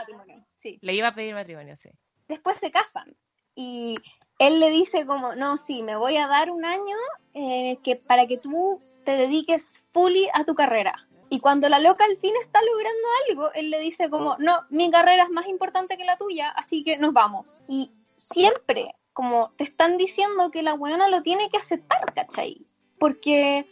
[0.82, 1.89] Le iba a pedir matrimonio, sí.
[2.28, 3.15] Después se casan
[3.56, 3.96] y
[4.38, 6.98] él le dice como, no, sí, me voy a dar un año
[7.34, 11.08] eh, que para que tú te dediques fully a tu carrera.
[11.36, 14.89] Y cuando la loca al fin está logrando algo, él le dice como, no, mi
[14.89, 17.60] carrera es más importante que la tuya, así que nos vamos.
[17.67, 22.65] Y siempre, como te están diciendo que la buena lo tiene que aceptar, ¿cachai?
[23.00, 23.65] Porque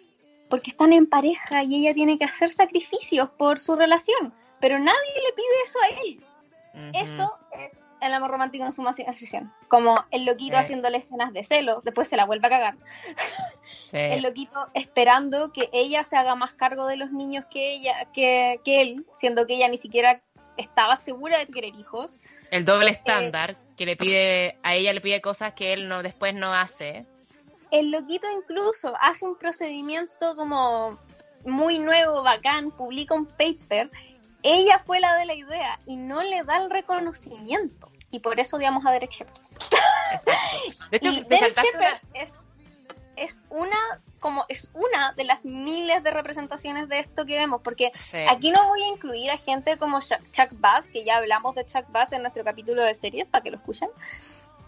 [0.50, 5.22] porque están en pareja y ella tiene que hacer sacrificios por su relación, pero nadie
[5.26, 6.26] le pide eso a él.
[6.94, 9.52] Eso es el amor romántico en su máxima expresión.
[9.68, 12.76] Como el loquito haciéndole escenas de celo, después se la vuelve a cagar.
[13.92, 18.60] El loquito esperando que ella se haga más cargo de los niños que ella, que,
[18.64, 20.22] que él, siendo que ella ni siquiera
[20.58, 22.12] estaba segura de querer hijos.
[22.52, 26.04] El doble eh, estándar, que le pide, a ella le pide cosas que él no
[26.04, 27.06] después no hace
[27.74, 31.00] el loquito incluso hace un procedimiento como
[31.44, 33.90] muy nuevo, bacán, publica un paper.
[34.44, 37.92] Ella fue la de la idea y no le da el reconocimiento.
[38.14, 39.42] Y por eso odiamos a Derek Shepard.
[40.92, 42.30] De hecho, Derek Shepard es,
[43.16, 47.92] es una como es una de las miles de representaciones de esto que vemos, porque
[48.30, 51.86] aquí no voy a incluir a gente como Chuck Bass, que ya hablamos de Chuck
[51.90, 53.90] Bass en nuestro capítulo de series, para que lo escuchen,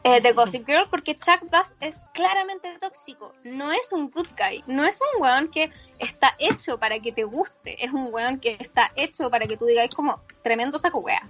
[0.08, 3.34] eh, de Gossip Girl porque Chuck Bass es claramente tóxico.
[3.44, 4.64] No es un good guy.
[4.68, 7.84] No es un weón que está hecho para que te guste.
[7.84, 11.28] Es un weón que está hecho para que tú digas como tremendo saco wea.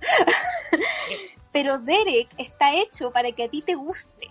[1.56, 4.30] Pero Derek está hecho para que a ti te guste.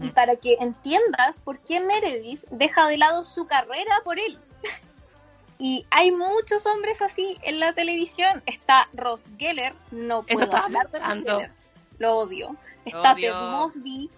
[0.00, 4.38] Y para que entiendas por qué Meredith deja de lado su carrera por él.
[5.58, 8.42] y hay muchos hombres así en la televisión.
[8.44, 11.50] Está Ross Geller, no puedo Eso hablar de Ross Geller
[11.98, 12.54] lo odio.
[12.84, 14.10] Está Ted Mosby.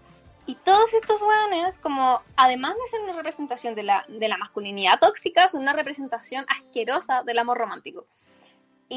[0.47, 4.99] Y todos estos weones, como además de ser una representación de la, de la masculinidad
[4.99, 8.07] tóxica, son una representación asquerosa del amor romántico.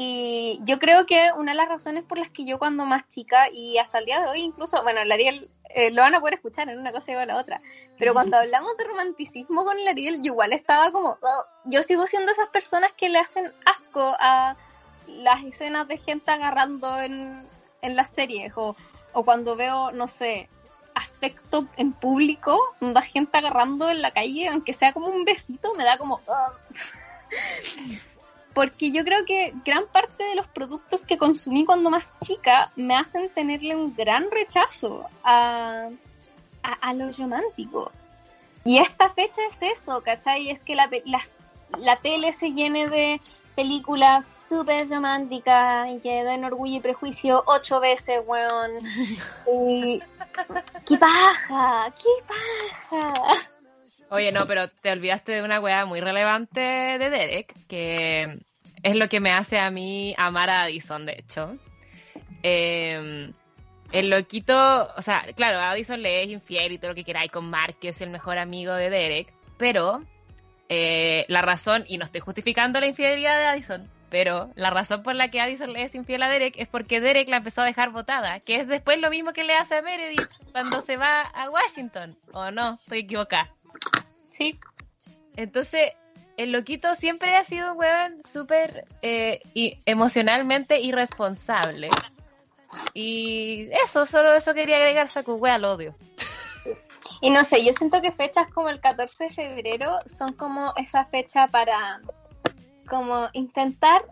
[0.00, 3.50] Y yo creo que una de las razones por las que yo cuando más chica
[3.52, 6.34] y hasta el día de hoy incluso, bueno, el Ariel eh, lo van a poder
[6.34, 7.60] escuchar en una cosa y a la otra,
[7.98, 12.06] pero cuando hablamos de romanticismo con el Ariel, yo igual estaba como, oh, yo sigo
[12.06, 14.54] siendo esas personas que le hacen asco a
[15.08, 17.44] las escenas de gente agarrando en,
[17.82, 18.76] en las series o,
[19.14, 20.48] o cuando veo, no sé,
[20.94, 25.82] aspecto en público, la gente agarrando en la calle, aunque sea como un besito, me
[25.82, 26.20] da como...
[28.58, 32.96] porque yo creo que gran parte de los productos que consumí cuando más chica me
[32.96, 35.88] hacen tenerle un gran rechazo a,
[36.64, 37.92] a, lo romántico.
[38.64, 40.50] Y esta fecha es eso, ¿cachai?
[40.50, 40.90] Es que la,
[41.78, 43.20] la tele se llene de
[43.54, 48.72] películas súper románticas y que den orgullo y prejuicio ocho veces, weón.
[49.52, 50.02] Y...
[50.84, 51.94] ¡Qué paja!
[51.96, 52.24] ¡Qué
[52.90, 53.48] paja!
[54.10, 58.38] Oye, no, pero te olvidaste de una weá muy relevante de Derek, que
[58.82, 61.56] es lo que me hace a mí amar a Addison, de hecho.
[62.42, 63.32] Em,
[63.92, 67.50] el loquito, o sea, claro, Addison le es infiel y todo lo que queráis con
[67.50, 70.02] Mark, que es el mejor amigo de Derek, pero
[70.68, 75.14] eh, la razón, y no estoy justificando la infidelidad de Addison, pero la razón por
[75.14, 77.90] la que Addison le es infiel a Derek es porque Derek la empezó a dejar
[77.90, 81.50] votada, que es después lo mismo que le hace a Meredith cuando se va a
[81.50, 82.74] Washington, ¿o no?
[82.74, 83.50] Estoy equivocada.
[84.30, 84.58] Sí.
[85.36, 85.92] Entonces,
[86.36, 89.40] el loquito siempre ha sido un weón súper eh,
[89.84, 91.90] emocionalmente irresponsable.
[92.94, 95.94] Y eso, solo eso quería agregar, saco wea al odio.
[97.20, 101.04] Y no sé, yo siento que fechas como el 14 de febrero son como esa
[101.06, 102.00] fecha para
[102.88, 104.02] como intentar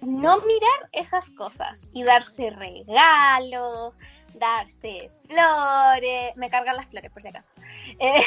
[0.00, 3.94] no mirar esas cosas y darse regalos,
[4.34, 7.50] darse flores, me cargan las flores por si acaso.
[7.98, 8.22] Eh,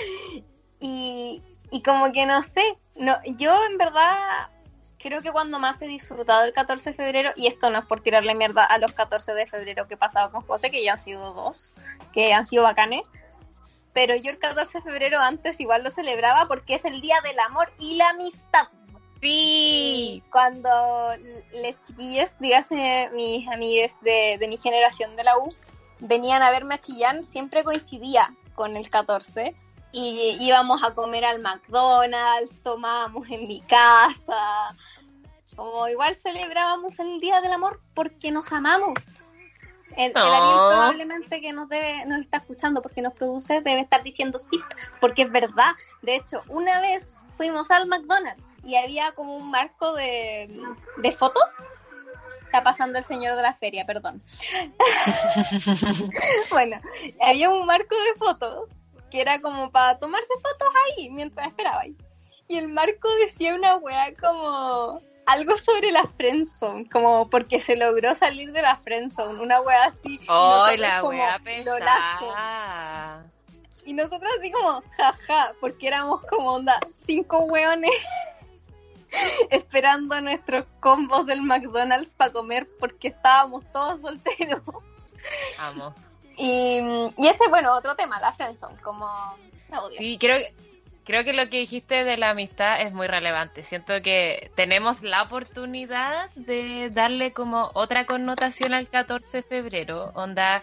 [0.80, 4.48] y, y como que no sé, no, yo en verdad
[4.98, 8.00] creo que cuando más he disfrutado el 14 de febrero, y esto no es por
[8.00, 11.32] tirarle mierda a los 14 de febrero que he con José, que ya han sido
[11.32, 11.72] dos,
[12.12, 13.02] que han sido bacanes,
[13.92, 17.38] pero yo el 14 de febrero antes igual lo celebraba porque es el día del
[17.38, 18.68] amor y la amistad.
[19.20, 20.22] Sí.
[20.30, 20.70] Cuando
[21.52, 25.48] les chiquillas, dígase mis amigas de, de, mi generación de la U,
[26.00, 29.54] venían a verme a Chillán, siempre coincidía con el 14
[29.92, 34.74] y íbamos a comer al McDonald's, tomábamos en mi casa,
[35.56, 38.94] como igual celebrábamos el Día del Amor porque nos amamos.
[39.96, 44.60] El, probablemente que nos debe, nos está escuchando porque nos produce debe estar diciendo sí,
[45.00, 45.72] porque es verdad.
[46.02, 50.60] De hecho, una vez fuimos al McDonald's y había como un marco de,
[50.98, 51.50] de fotos.
[52.44, 54.22] Está pasando el señor de la feria, perdón.
[56.50, 56.78] bueno,
[57.18, 58.68] había un marco de fotos
[59.10, 61.86] que era como para tomarse fotos ahí mientras esperaba.
[62.46, 68.14] Y el marco decía una weá como algo sobre la friendzone, como porque se logró
[68.16, 70.20] salir de la friendzone, una wea así.
[70.28, 73.24] ¡Oh, la wea pesada!
[73.86, 77.94] Y nosotros así como, jaja, porque éramos como onda cinco weones
[79.50, 84.62] esperando nuestros combos del McDonald's para comer porque estábamos todos solteros.
[85.58, 85.94] Vamos.
[86.36, 86.78] Y,
[87.16, 89.08] y ese, bueno, otro tema, la friendzone, como...
[89.96, 90.54] Sí, creo que
[91.08, 93.62] creo que lo que dijiste de la amistad es muy relevante.
[93.62, 100.62] Siento que tenemos la oportunidad de darle como otra connotación al 14 de febrero, onda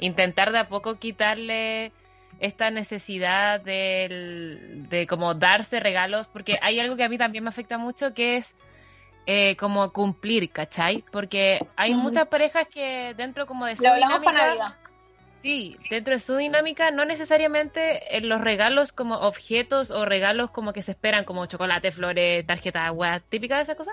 [0.00, 1.92] intentar de a poco quitarle
[2.40, 7.50] esta necesidad de, de como darse regalos, porque hay algo que a mí también me
[7.50, 8.54] afecta mucho, que es
[9.26, 11.04] eh, como cumplir, ¿cachai?
[11.10, 14.76] Porque hay muchas parejas que dentro como de su dinámica,
[15.44, 20.72] Sí, dentro de su dinámica, no necesariamente en los regalos como objetos o regalos como
[20.72, 23.92] que se esperan, como chocolate, flores, tarjeta, agua, típica de esa cosa,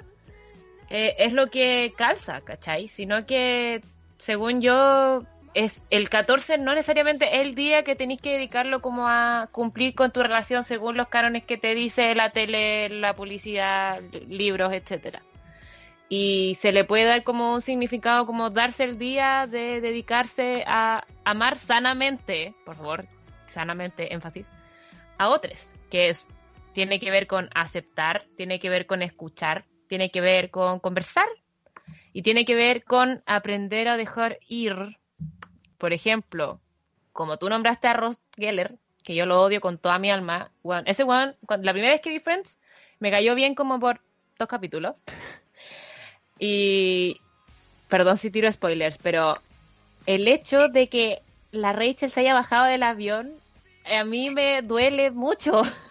[0.90, 2.88] eh, es lo que calza, ¿cachai?
[2.88, 3.82] Sino que,
[4.18, 5.24] según yo,
[5.54, 10.12] es el 14 no necesariamente el día que tenéis que dedicarlo como a cumplir con
[10.12, 15.22] tu relación según los cánones que te dice la tele, la publicidad, libros, etcétera
[16.14, 21.06] y se le puede dar como un significado como darse el día de dedicarse a
[21.24, 23.06] amar sanamente, por favor,
[23.48, 24.46] sanamente, énfasis,
[25.18, 26.28] a otros, que es,
[26.74, 31.30] tiene que ver con aceptar, tiene que ver con escuchar, tiene que ver con conversar
[32.12, 34.98] y tiene que ver con aprender a dejar ir.
[35.78, 36.60] Por ejemplo,
[37.14, 40.52] como tú nombraste a Ross Geller, que yo lo odio con toda mi alma,
[40.86, 42.60] ese one, la primera vez que vi Friends,
[43.00, 44.02] me cayó bien como por
[44.38, 44.96] dos capítulos.
[46.38, 47.22] Y
[47.88, 49.36] perdón si tiro spoilers, pero
[50.06, 53.34] el hecho de que la Rachel se haya bajado del avión
[53.86, 55.62] a mí me duele mucho.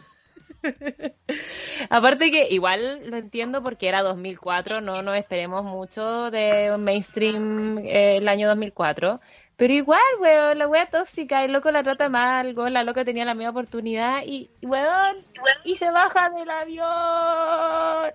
[1.90, 7.78] Aparte que igual lo entiendo porque era 2004, no nos esperemos mucho de un mainstream
[7.78, 9.20] eh, el año 2004.
[9.56, 13.34] Pero igual, weón, la wea tóxica, el loco la trata mal, la loca tenía la
[13.34, 15.16] misma oportunidad y, weón,
[15.64, 18.14] y se baja del avión.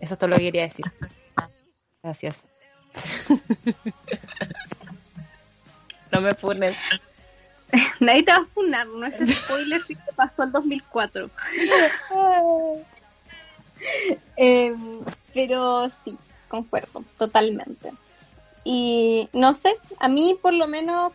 [0.00, 0.86] Eso es todo lo que quería decir.
[2.02, 2.48] Gracias.
[6.12, 6.74] no me funes.
[8.00, 11.30] Nadie te va a funar, no es spoiler si te pasó el 2004.
[14.36, 15.00] Em,
[15.34, 16.16] pero sí,
[16.48, 17.92] concuerdo, totalmente.
[18.64, 21.12] Y no sé, a mí por lo menos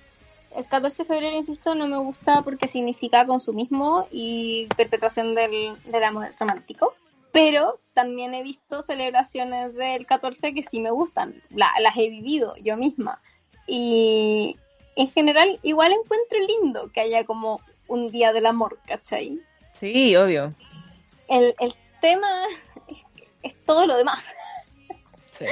[0.56, 6.04] el 14 de febrero, insisto, no me gusta porque significa consumismo y perpetuación del, del
[6.04, 6.94] amor romántico.
[7.32, 12.76] Pero también he visto celebraciones del 14 que sí me gustan, las he vivido yo
[12.78, 13.22] misma.
[13.68, 14.58] Y
[15.02, 19.40] en general, igual encuentro lindo que haya como un día del amor, ¿cachai?
[19.80, 20.54] Sí, obvio.
[21.28, 22.46] El, el tema
[23.42, 24.24] es, todo lo demás.
[25.32, 25.46] Sí,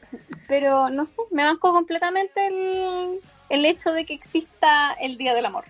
[0.48, 3.18] Pero no sé, me banco completamente el,
[3.48, 5.64] el hecho de que exista el Día del Amor.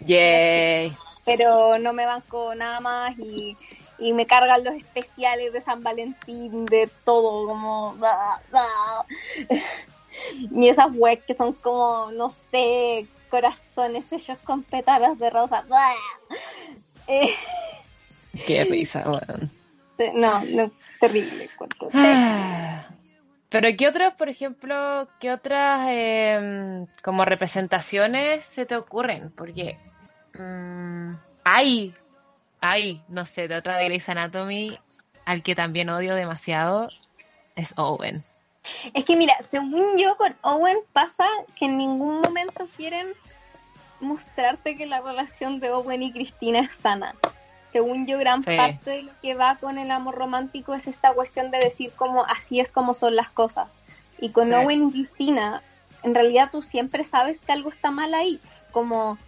[0.00, 0.92] Yay.
[1.24, 3.56] Pero no me banco nada más y,
[3.98, 7.96] y me cargan los especiales de San Valentín, de todo, como...
[10.50, 15.64] Ni esas webs que son como, no sé, corazones hechos con pétalas de rosa.
[17.12, 17.34] Eh,
[18.46, 19.50] Qué risa, weón.
[20.14, 21.50] no, no, terrible.
[21.92, 22.86] Ah.
[23.48, 29.30] Pero ¿qué otros, por ejemplo, qué otras em, como representaciones se te ocurren?
[29.30, 29.76] Porque
[30.38, 31.94] mm, hay,
[32.60, 34.78] hay, no sé, de otra de Grey's Anatomy
[35.24, 36.90] al que también odio demasiado
[37.56, 38.24] es Owen.
[38.94, 43.08] Es que mira, según yo con Owen pasa que en ningún momento quieren
[44.00, 47.14] mostrarte que la relación de Owen y Cristina es sana.
[47.70, 48.56] Según yo, gran Sí.
[48.56, 52.24] parte de lo que va con el amor romántico es esta cuestión de decir como
[52.24, 53.76] así es como son las cosas.
[54.18, 54.54] Y con Sí.
[54.54, 55.62] Owen y Cristina,
[56.02, 58.40] en realidad tú siempre sabes que algo está mal ahí.
[58.72, 59.18] Como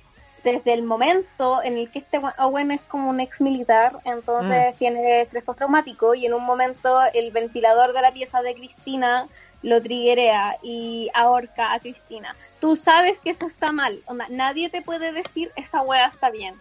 [0.45, 4.77] desde el momento en el que este we- Owen es como un ex militar, entonces
[4.77, 9.29] tiene estrés postraumático y en un momento el ventilador de la pieza de Cristina
[9.63, 12.35] lo triguea y ahorca a Cristina.
[12.61, 16.55] Tú sabes que eso está mal, onda, nadie te puede decir esa wea está bien.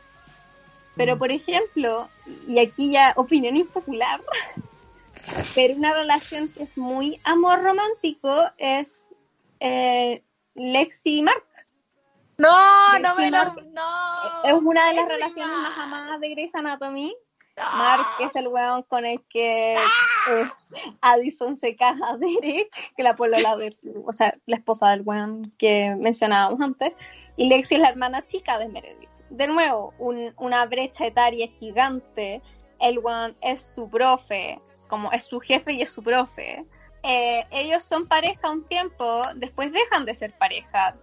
[0.95, 1.19] Pero Mm.
[1.19, 2.09] por ejemplo,
[2.47, 4.21] y aquí ya opinión impopular,
[5.55, 9.13] pero una relación que es muy amor romántico es
[9.59, 10.21] eh,
[10.55, 11.43] Lexi y Mark.
[12.38, 14.43] No, no me lo- no.
[14.43, 17.15] es una de las relaciones más amadas de Grey's Anatomy.
[17.57, 20.49] Mark es el weón con el que eh,
[21.01, 23.75] Addison se caja a Derek, que la polola de,
[24.05, 26.93] o sea, la esposa del weón que mencionábamos antes,
[27.36, 29.09] y Lexi es la hermana chica de Meredith.
[29.29, 32.41] De nuevo, un- una brecha etaria gigante.
[32.79, 36.65] El weón es su profe, como es su jefe y es su profe.
[37.03, 40.95] Eh, ellos son pareja un tiempo, después dejan de ser pareja.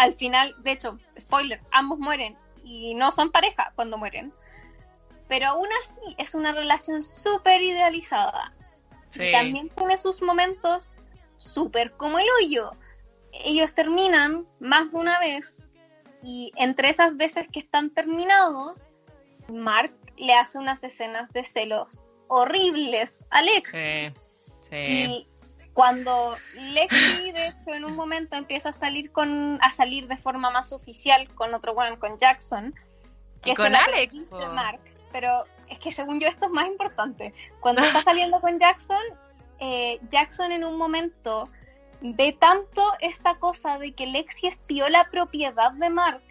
[0.00, 2.34] Al final, de hecho, spoiler, ambos mueren
[2.64, 4.32] y no son pareja cuando mueren.
[5.28, 8.54] Pero aún así es una relación súper idealizada.
[9.10, 9.24] Sí.
[9.24, 10.94] Y también tiene sus momentos
[11.36, 12.72] súper como el hoyo.
[13.44, 15.68] Ellos terminan más de una vez
[16.22, 18.86] y entre esas veces que están terminados,
[19.48, 23.70] Mark le hace unas escenas de celos horribles a Alex.
[23.70, 24.14] Sí,
[24.62, 24.76] sí.
[24.76, 25.28] Y
[25.74, 30.50] cuando Lexi, de hecho, en un momento empieza a salir con a salir de forma
[30.50, 32.74] más oficial con otro weón, con Jackson,
[33.44, 34.24] Y se con Alex.
[34.52, 34.80] Mark,
[35.12, 37.32] pero es que según yo esto es más importante.
[37.60, 39.02] Cuando está saliendo con Jackson,
[39.58, 41.48] eh, Jackson en un momento
[42.00, 46.22] ve tanto esta cosa de que Lexi espió la propiedad de Mark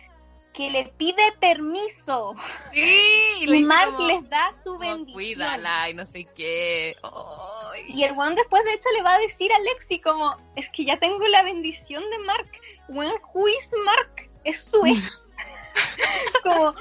[0.53, 2.35] que le pide permiso
[2.73, 5.13] Sí, y dice Mark como, les da su bendición.
[5.13, 6.95] cuídala y no sé qué.
[7.03, 7.58] Ay.
[7.87, 10.85] Y el weón después de hecho le va a decir a Lexi como, es que
[10.85, 12.49] ya tengo la bendición de Mark.
[12.87, 14.29] Weón, who is Mark?
[14.43, 15.25] Es su ex.
[16.43, 16.75] como...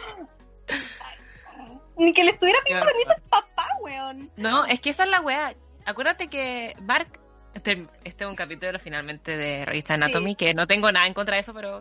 [1.96, 4.30] Ni que le estuviera pidiendo permiso al papá, weón.
[4.36, 5.54] No, es que esa es la weá.
[5.84, 7.20] Acuérdate que Mark.
[7.54, 10.36] Este, este es un capítulo finalmente de Revista Anatomy, Sí.
[10.36, 11.80] que no tengo nada en contra de eso, pero.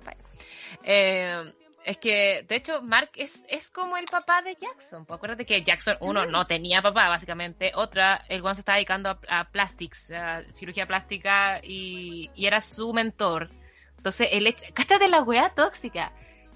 [0.84, 1.54] Eh,
[1.88, 5.06] es que, de hecho, Mark es, es como el papá de Jackson.
[5.06, 7.72] Pues acuérdate que Jackson, uno, no tenía papá, básicamente.
[7.76, 12.60] Otra, el one se estaba dedicando a, a plastics, a cirugía plástica, y, y era
[12.60, 13.52] su mentor.
[13.96, 14.66] Entonces, el hecho.
[14.74, 16.12] Cáchate la weá tóxica.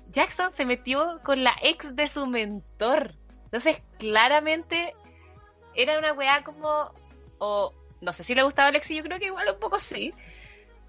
[0.10, 3.16] Jackson se metió con la ex de su mentor.
[3.46, 4.94] Entonces, claramente
[5.76, 6.94] era una weá como.
[7.38, 10.14] O no sé si le gustaba a Alexi, yo creo que igual un poco sí.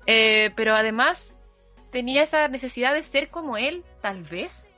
[0.07, 1.39] Eh, pero además
[1.93, 4.73] tenía esa necesidad de ser como él, tal vez.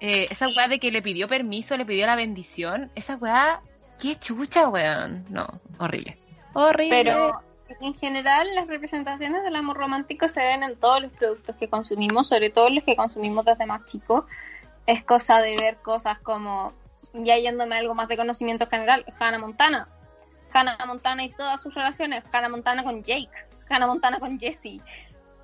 [0.00, 2.90] Eh, esa weá de que le pidió permiso, le pidió la bendición.
[2.96, 3.60] Esa weá,
[4.00, 5.26] qué chucha, weón.
[5.28, 5.46] No,
[5.78, 6.18] horrible.
[6.54, 7.04] Horrible.
[7.04, 7.32] Pero
[7.80, 12.28] en general las representaciones del amor romántico se ven en todos los productos que consumimos,
[12.28, 14.24] sobre todo los que consumimos desde más chicos.
[14.86, 16.72] Es cosa de ver cosas como,
[17.12, 19.88] ya yéndome a algo más de conocimiento general, Hannah Montana.
[20.50, 23.28] Hannah Montana y todas sus relaciones, Hannah Montana con Jake,
[23.68, 24.80] Hannah Montana con Jesse.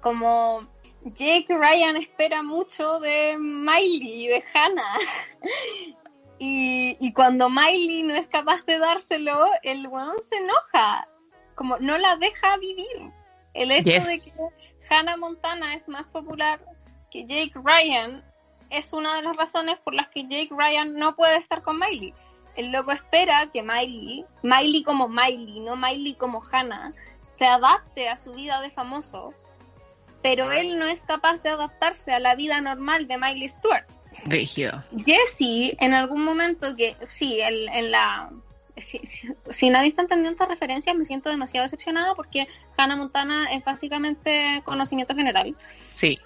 [0.00, 0.66] Como
[1.04, 4.98] Jake Ryan espera mucho de Miley y de Hannah.
[6.36, 11.06] Y, y cuando Miley no es capaz de dárselo, el weón se enoja.
[11.54, 13.12] Como no la deja vivir.
[13.54, 14.04] El hecho Yes.
[14.36, 16.60] de que Hannah Montana es más popular
[17.12, 18.22] que Jake Ryan
[18.68, 22.12] es una de las razones por las que Jake Ryan no puede estar con Miley.
[22.56, 26.92] El loco espera que Miley, Miley como Miley, no Miley como Hannah,
[27.28, 29.32] se adapte a su vida de famoso,
[30.24, 33.84] pero él no es capaz de adaptarse a la vida normal de Miley Stewart.
[34.24, 34.82] Rígido.
[35.04, 38.30] Jessie, en algún momento que, sí, en, en la...
[38.78, 42.48] Si, si- si nadie está entendiendo estas referencias, me siento demasiado decepcionada porque
[42.78, 45.54] Hannah Montana es básicamente conocimiento general.
[45.90, 46.18] Sí.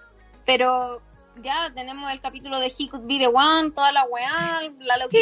[0.46, 1.03] Pero
[1.42, 5.20] ya tenemos el capítulo de He Could Be the One, toda la weá, la loquita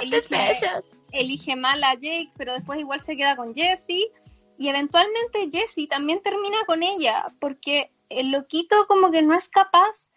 [0.00, 0.66] elige,
[1.10, 4.12] elige mal a Jake, pero después igual se queda con Jessie.
[4.58, 10.10] Y eventualmente Jessie también termina con ella, porque el loquito como que no es capaz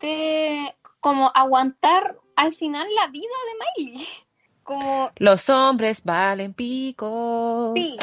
[0.00, 3.34] de como aguantar al final la vida
[3.76, 4.08] de Miley.
[4.62, 7.72] Como, Los hombres valen pico.
[7.74, 7.96] sí.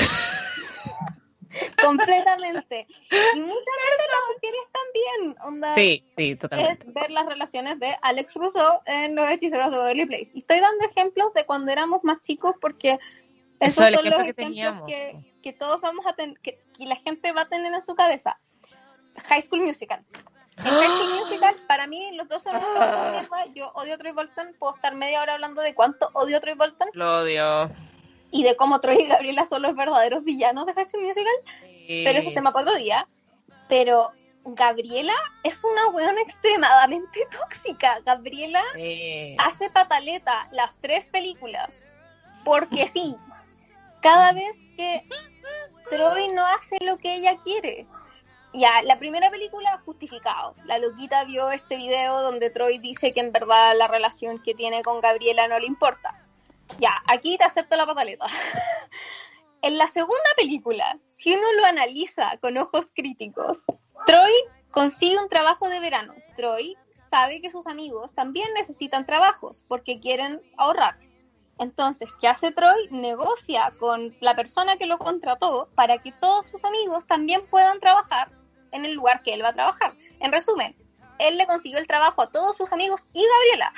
[1.81, 2.88] completamente.
[2.99, 6.88] Y muchas veces las mujeres también, onda, Sí, sí, totalmente.
[6.88, 10.31] es ver las relaciones de Alex Russo en Los Hechiceros de Waverly Place.
[10.33, 12.99] Y estoy dando ejemplos de cuando éramos más chicos porque
[13.59, 16.86] Eso esos es el son los ejemplo ejemplos que todos vamos a tener, que, que
[16.86, 18.39] la gente va a tener en su cabeza.
[19.28, 20.03] High School Musical.
[20.57, 23.45] En High School Musical, para mí, los dos son una mierda.
[23.53, 24.55] Yo odio a Troy Bolton.
[24.59, 27.70] Puedo estar media hora hablando de cuánto odio a Troy Bolton Lo odio.
[28.32, 31.34] y de cómo Troy y Gabriela son los verdaderos villanos de High School Musical
[31.88, 33.07] pero ese tema para otro día.
[33.70, 34.11] Pero
[34.43, 35.13] Gabriela
[35.43, 37.99] es una weona extremadamente tóxica.
[38.05, 39.36] Gabriela Sí.
[39.39, 41.70] hace pataleta las tres películas
[42.43, 43.16] porque sí.
[44.01, 45.01] Cada vez que
[45.89, 47.86] Troy no hace lo que ella quiere.
[48.58, 50.56] Ya, la primera película justificado.
[50.64, 54.82] La loquita vio este video donde Troy dice que en verdad la relación que tiene
[54.82, 56.26] con Gabriela no le importa.
[56.80, 58.26] Ya, aquí te acepto la pataleta.
[59.62, 63.64] En la segunda película, si uno lo analiza con ojos críticos,
[64.06, 64.32] Troy
[64.70, 66.14] consigue un trabajo de verano.
[66.38, 66.78] Troy
[67.10, 70.99] sabe que sus amigos también necesitan trabajos porque quieren ahorrar.
[71.58, 72.89] Entonces, ¿qué hace Troy?
[72.91, 78.30] Negocia con la persona que lo contrató para que todos sus amigos también puedan trabajar
[78.76, 79.93] en el lugar que él va a trabajar.
[80.19, 80.76] En resumen,
[81.19, 83.73] él le consiguió el trabajo a todos sus amigos y Gabriela.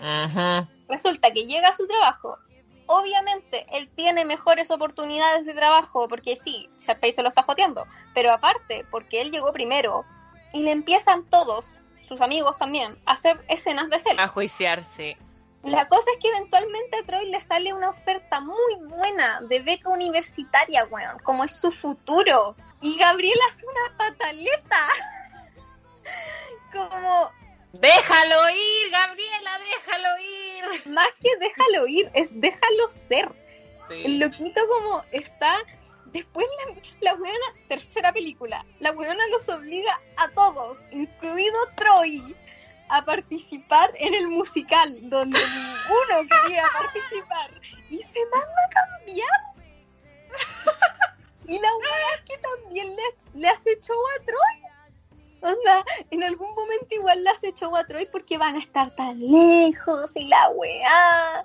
[0.00, 0.68] Ujú.
[0.88, 2.38] Resulta que llega a su trabajo.
[2.86, 7.86] Obviamente, él tiene mejores oportunidades de trabajo porque sí, Sharpay se lo está joteando.
[8.12, 10.04] Pero aparte, porque él llegó primero
[10.52, 11.70] y le empiezan todos,
[12.06, 14.22] sus amigos también, a hacer escenas de celos.
[14.22, 15.16] A juiciarse.
[15.62, 19.88] La cosa es que eventualmente a Troy le sale una oferta muy buena de beca
[19.88, 22.54] universitaria, weón, como es su futuro.
[22.84, 24.88] Y Gabriela hace una pataleta.
[26.72, 27.30] como,
[27.72, 30.86] Déjalo ir, Gabriela, déjalo ir.
[30.92, 33.28] más que déjalo ir, es déjalo ser.
[33.90, 34.18] El Sí.
[34.18, 35.56] loquito como está...
[36.06, 42.36] Después la, la weona, tercera película, la weona los obliga a todos, incluido Troy,
[42.88, 47.50] a participar en el musical, donde ninguno quería participar.
[47.90, 49.40] Y se manda a cambiar.
[51.48, 55.52] y la weona es que también le, le hace show a Troy.
[55.52, 59.18] Onda, en algún momento igual le hace show a Troy porque van a estar tan
[59.20, 61.44] lejos y la weá.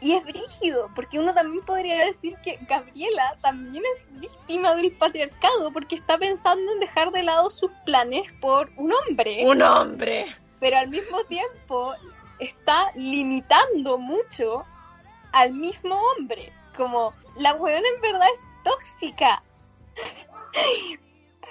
[0.00, 5.70] Y es brígido, porque uno también podría decir que Gabriela también es víctima del patriarcado,
[5.72, 10.26] porque está pensando en dejar de lado sus planes por un hombre, Un hombre.
[10.58, 11.94] pero al mismo tiempo
[12.40, 14.64] está limitando mucho
[15.30, 16.52] al mismo hombre.
[16.76, 19.42] Como la weona en verdad es tóxica.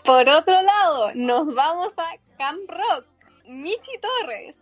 [0.04, 3.06] Por otro lado, nos vamos a Camp Rock.
[3.46, 4.56] Michi Torres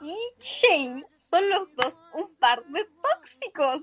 [0.00, 3.82] y Shane son los dos un par de tóxicos.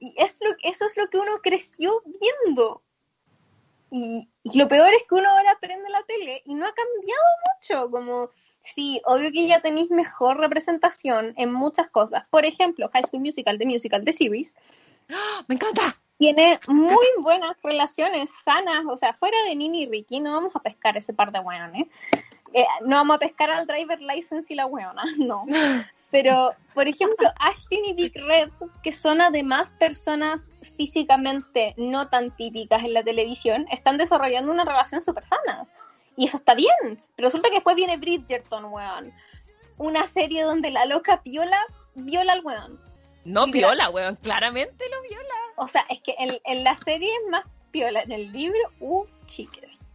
[0.00, 2.82] Y eso es lo que uno creció viendo.
[3.90, 7.24] Y, y lo peor es que uno ahora prende la tele y no ha cambiado
[7.54, 7.90] mucho.
[7.90, 8.30] Como,
[8.62, 12.26] sí, obvio que ya tenéis mejor representación en muchas cosas.
[12.28, 14.56] Por ejemplo, High School Musical, The Musical, The Series,
[15.10, 15.44] ¡Ah!
[15.46, 15.96] Me encanta.
[16.18, 20.60] tiene muy buenas relaciones sanas, o sea, fuera de Nini y Ricky, no vamos a
[20.60, 21.86] pescar ese par de weones.
[22.52, 25.44] Eh, no vamos a pescar al driver license y la weona, no.
[26.10, 28.50] Pero, por ejemplo, Ashton y Big Red,
[28.82, 35.02] que son además personas físicamente no tan típicas en la televisión, están desarrollando una relación
[35.02, 35.66] súper sana.
[36.16, 37.02] Y eso está bien.
[37.14, 39.12] Pero resulta que después viene Bridgerton, weón.
[39.76, 41.60] Una serie donde la loca viola,
[41.94, 42.87] viola al weón.
[43.24, 44.16] No viola, weón.
[44.16, 45.34] Claramente lo viola.
[45.56, 48.00] O sea, es que en, en la serie es más piola.
[48.02, 49.92] En el libro, uh, chiques.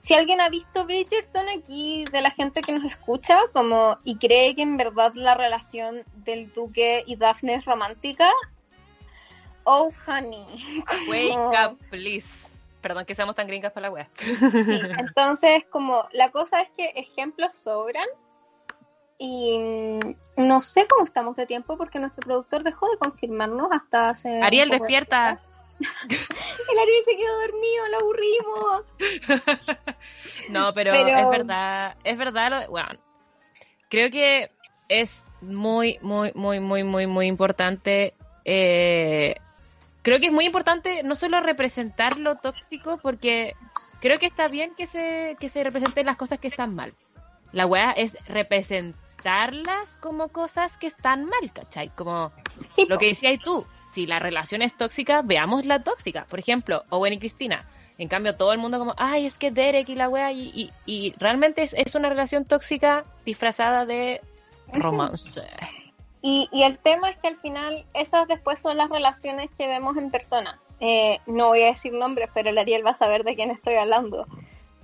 [0.00, 4.54] si alguien ha visto Bridgerton aquí de la gente que nos escucha como y cree
[4.54, 8.30] que en verdad la relación del duque y Daphne es romántica,
[9.64, 10.46] oh honey.
[11.08, 12.48] Wake up, please.
[12.80, 14.06] Perdón que seamos tan gringas para la web.
[14.16, 18.06] Sí, entonces como la cosa es que ejemplos sobran
[19.18, 24.10] y mm, no sé cómo estamos de tiempo porque nuestro productor dejó de confirmarnos hasta
[24.10, 24.40] hace...
[24.40, 25.40] Ariel, despierta.
[25.80, 28.84] El Ariel se quedó dormido, lo aburrimos.
[30.50, 32.98] no, pero, es verdad, es verdad, bueno,
[33.88, 34.50] creo que
[34.88, 38.14] es muy, muy, muy, muy, muy, muy importante.
[38.44, 39.36] Eh,
[40.02, 43.54] creo que es muy importante no solo representar lo tóxico, porque
[44.00, 46.94] creo que está bien que se, que se representen las cosas que están mal.
[47.52, 48.16] La weá es
[49.18, 51.88] representarlas como cosas que están mal, ¿cachai?
[51.90, 52.32] Como
[52.88, 56.26] lo que decías tú, si la relación es tóxica, veamos la tóxica.
[56.28, 57.66] Por ejemplo, Owen y Cristina.
[57.98, 61.14] En cambio, todo el mundo como, ay, es que Derek y la wea, y, y,
[61.18, 64.20] realmente es, una relación tóxica disfrazada de
[64.72, 65.42] romance.
[66.22, 69.96] Y, y, el tema es que al final esas después son las relaciones que vemos
[69.96, 70.60] en persona.
[70.78, 73.74] Eh, no voy a decir nombres, pero el Ariel va a saber de quién estoy
[73.74, 74.28] hablando.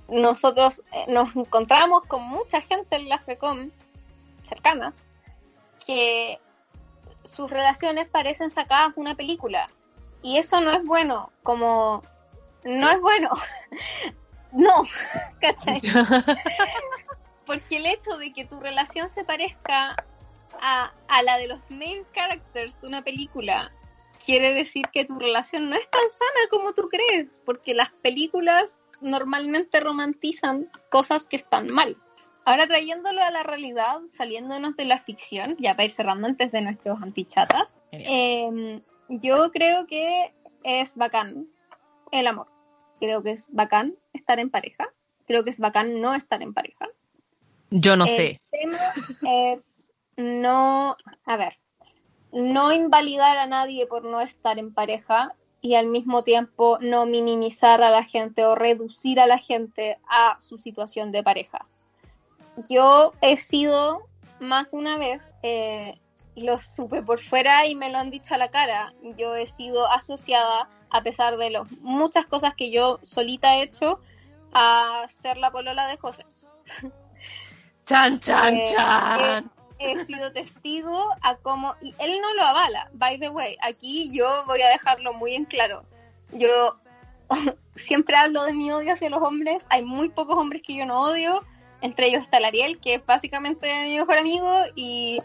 [0.09, 3.71] Nosotros eh, nos encontramos con mucha gente en la FECOM
[4.45, 4.93] cercana
[5.85, 6.39] que
[7.25, 9.69] sus relaciones parecen sacadas de una película.
[10.23, 12.03] Y eso no es bueno, como
[12.65, 13.31] no es bueno.
[14.53, 14.83] no,
[15.41, 15.81] ¿cachai?
[17.47, 19.97] Porque el hecho de que tu relación se parezca
[20.61, 23.71] a, a la de los main characters de una película
[24.25, 28.81] quiere decir que tu relación no es tan sana como tú crees, porque las películas
[29.01, 31.97] normalmente romantizan cosas que están mal.
[32.47, 36.61] Ahora trayéndolo a la realidad, saliéndonos de la ficción, ya para ir cerrando antes de
[36.61, 41.47] nuestros antichatas, eh, yo creo que es bacán
[42.13, 42.49] el amor.
[43.01, 44.89] Creo que es bacán estar en pareja.
[45.27, 46.89] Creo que es bacán no estar en pareja.
[47.71, 48.41] Yo no sé.
[48.53, 48.79] El tema
[49.23, 51.59] es no, a ver,
[52.31, 57.83] no invalidar a nadie por no estar en pareja y al mismo tiempo no minimizar
[57.83, 61.67] a la gente o reducir a la gente a su situación de pareja
[62.69, 64.03] yo he sido
[64.41, 65.99] más de una vez, eh,
[66.37, 69.91] lo supe por fuera y me lo han dicho a la cara, yo he sido
[69.91, 74.01] asociada, a pesar de los, muchas cosas que yo solita he hecho,
[74.53, 76.25] a ser la polola de José.
[77.87, 79.51] Chan, chan, eh, chan.
[79.81, 84.45] He, sido testigo a cómo, y él no lo avala, by the way, aquí yo
[84.47, 85.85] voy a dejarlo muy en claro.
[86.33, 86.77] Yo
[87.77, 91.01] siempre hablo de mi odio hacia los hombres, hay muy pocos hombres que yo no
[91.01, 91.45] odio,
[91.85, 95.21] entre ellos está el Ariel, que es básicamente mi mejor amigo, y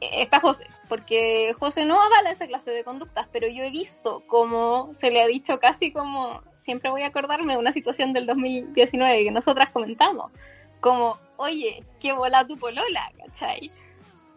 [0.00, 4.94] está José, porque José no avala esa clase de conductas, pero yo he visto como
[4.94, 9.24] se le ha dicho casi como, siempre voy a acordarme de una situación del 2019
[9.24, 10.30] que nosotras comentamos,
[10.78, 13.72] como, oye, qué bola tu polola, ¿cachai?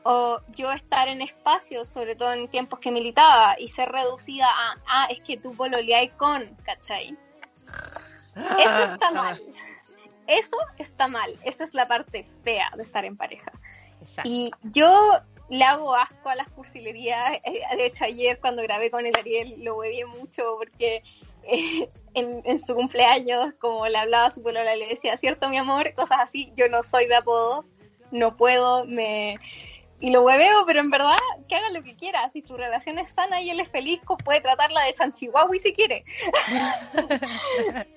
[0.02, 4.78] O yo estar en espacios, sobre todo en tiempos que militaba, y ser reducida a,
[4.88, 7.16] ah, es que tú pololeáis con, ¿cachai?
[8.36, 9.40] Eso está mal.
[10.28, 11.38] Eso está mal.
[11.44, 13.52] Esa es la parte fea de estar en pareja.
[14.24, 15.20] Y yo
[15.50, 17.40] le hago asco a las cursilerías.
[17.44, 21.04] Eh, de hecho, ayer cuando grabé con el Ariel lo hueví mucho porque
[21.44, 25.94] eh, en, su cumpleaños, como le hablaba a su polola, le decía, cierto mi amor,
[25.94, 26.52] cosas así.
[26.56, 27.68] Yo no soy de apodos,
[28.12, 29.38] no puedo, me
[30.00, 31.18] y lo hueveo, pero en verdad
[31.50, 32.30] que haga lo que quiera.
[32.30, 35.58] Si su relación es sana y él es feliz, pues puede tratarla de San Chihuahua
[35.58, 36.06] si quiere.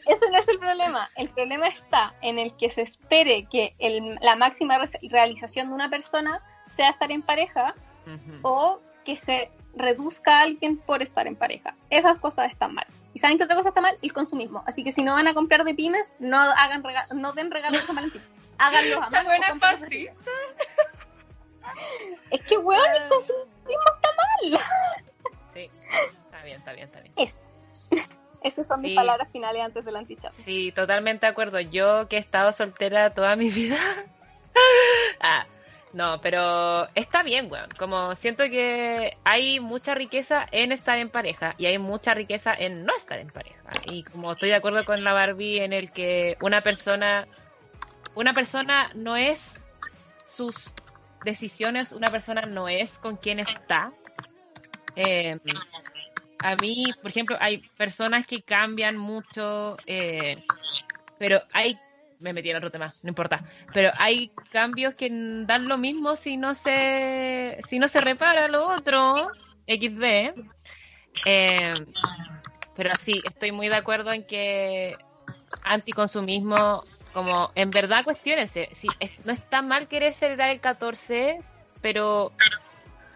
[0.06, 1.10] Ese no es el problema.
[1.16, 4.78] El problema está en el que se espere que el, la máxima
[5.10, 7.74] realización de una persona sea estar en pareja
[8.42, 11.74] o que se reduzca a alguien por estar en pareja.
[11.90, 12.86] Esas cosas están mal.
[13.12, 13.96] ¿Y saben qué otra cosa está mal?
[14.00, 14.62] El consumismo.
[14.66, 16.82] Así que si no van a comprar de pymes, no hagan
[17.14, 18.22] no den regalos a Valentín.
[18.58, 19.24] Háganlos a mano.
[19.24, 19.58] buena
[22.30, 23.50] es que, weón, el consumismo
[23.94, 24.60] está mal.
[25.52, 25.68] Sí,
[26.24, 27.12] está bien, está bien, está bien.
[27.16, 27.40] Eso.
[28.42, 30.34] Esas son mis palabras finales antes del antichato.
[30.44, 31.60] Sí, totalmente de acuerdo.
[31.60, 33.76] Yo que he estado soltera toda mi vida.
[35.20, 35.46] ah,
[35.92, 37.68] no, pero está bien, weón.
[37.78, 42.84] Como siento que hay mucha riqueza en estar en pareja y hay mucha riqueza en
[42.86, 43.72] no estar en pareja.
[43.84, 47.26] Y como estoy de acuerdo con la Barbie en el que una persona,
[48.14, 49.62] una persona no es
[50.24, 50.72] sus
[51.24, 53.92] decisiones una persona no es con quien está.
[54.96, 55.38] Eh,
[56.42, 60.42] a mí, por ejemplo, hay personas que cambian mucho, eh,
[61.18, 61.78] pero hay,
[62.18, 65.08] me metí en otro tema, no importa, pero hay cambios que
[65.46, 69.30] dan lo mismo si no se, si no se repara lo otro,
[69.66, 70.34] XD.
[71.26, 71.74] Eh,
[72.74, 74.96] pero sí, estoy muy de acuerdo en que
[75.64, 78.68] anticonsumismo como en verdad cuestionense.
[78.72, 78.88] Si
[79.24, 81.38] no está mal querer celebrar el 14,
[81.80, 82.32] pero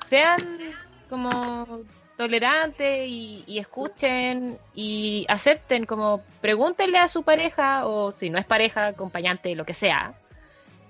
[0.06, 0.74] sean
[1.08, 1.80] como
[2.16, 8.86] tolerantes y, escuchen y acepten, como pregúntenle a su pareja o si no es pareja,
[8.88, 10.14] acompañante, lo que sea,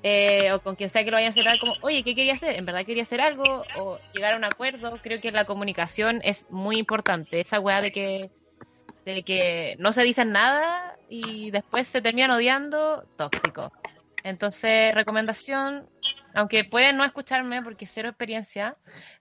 [0.02, 2.56] eh, o con quien sea que lo vayan a hacer, como, oye, ¿qué quería hacer?
[2.56, 3.64] ¿En verdad quería hacer algo?
[3.78, 4.98] O llegar a un acuerdo.
[5.02, 7.40] Creo que la comunicación es muy importante.
[7.40, 8.30] Esa weá de que,
[9.04, 13.72] de que no se dicen nada y después se terminan odiando, tóxico.
[14.22, 15.86] Entonces, recomendación,
[16.34, 18.74] aunque pueden no escucharme porque cero experiencia,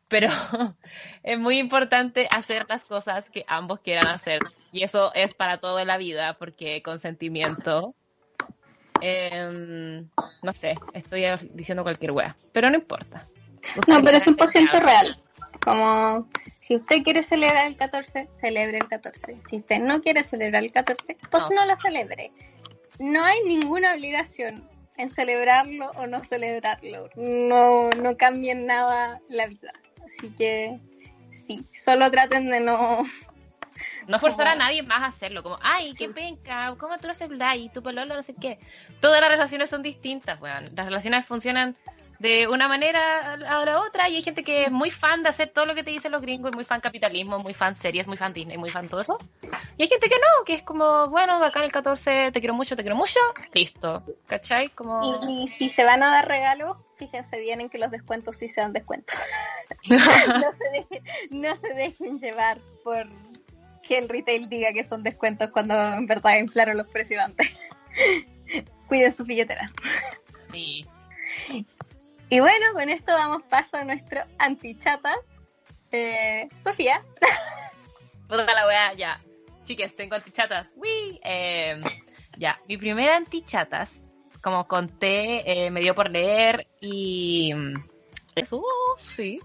[0.07, 0.29] pero
[1.23, 4.39] es muy importante hacer las cosas que ambos quieran hacer.
[4.71, 7.93] Y eso es para toda la vida, porque consentimiento
[9.05, 10.07] Em,
[10.41, 13.27] no sé, estoy diciendo cualquier wea, pero no importa.
[13.85, 15.19] no, pero es 100% real.
[15.61, 16.27] Como
[16.61, 19.37] si usted quiere celebrar el 14, celebre el 14.
[19.49, 22.31] Si usted no quiere celebrar el 14, pues no, lo celebre.
[22.99, 27.09] No hay ninguna obligación en celebrarlo o no celebrarlo.
[27.15, 29.73] No, no cambien nada la vida.
[30.17, 30.79] Así que
[31.47, 33.03] sí, solo traten de no
[34.07, 37.29] no forzar a nadie más a hacerlo, como, ay, qué penca, ¿cómo tú lo haces
[37.57, 38.59] y tu pololo, no sé qué.
[39.01, 40.69] Todas las relaciones son distintas, weón.
[40.75, 41.75] Las relaciones funcionan
[42.23, 45.49] de una manera a la otra y hay gente que es muy fan de hacer
[45.49, 48.31] todo lo que te dicen los gringos, muy fan capitalismo, muy fan series, muy fan
[48.31, 49.19] Disney, muy fan todo eso.
[49.77, 52.77] Y hay gente que no, que es como, bueno, acá el 14 te quiero mucho,
[52.77, 53.19] te quiero mucho,
[53.53, 54.69] listo, ¿cachai?
[54.69, 55.13] Como...
[55.27, 58.71] Y, si se van a dar regalos, fíjense bien en que los descuentos sí sean
[58.71, 59.19] descuentos.
[59.89, 63.05] no, se dejen, no se dejen llevar por
[63.85, 67.51] que el retail diga que son descuentos cuando en verdad inflaron los precios antes.
[68.87, 69.73] Cuiden sus billeteras.
[70.53, 70.87] Sí.
[72.29, 75.19] Y bueno, con esto damos paso a nuestro antichatas.
[75.91, 77.03] Eh, Sofía.
[78.29, 79.19] La weá, ya.
[79.65, 80.73] Chiques, tengo antichatas.
[80.75, 81.19] Uy.
[81.23, 81.81] Eh,
[82.37, 84.09] ya, mi primera antichatas,
[84.41, 87.53] como conté, eh, me dio por leer y...
[88.35, 88.63] Eso,
[88.97, 89.39] sí,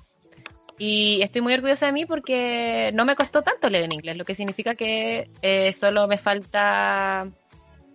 [0.79, 4.25] y estoy muy orgullosa de mí porque no me costó tanto leer en inglés, lo
[4.25, 7.29] que significa que eh, solo me falta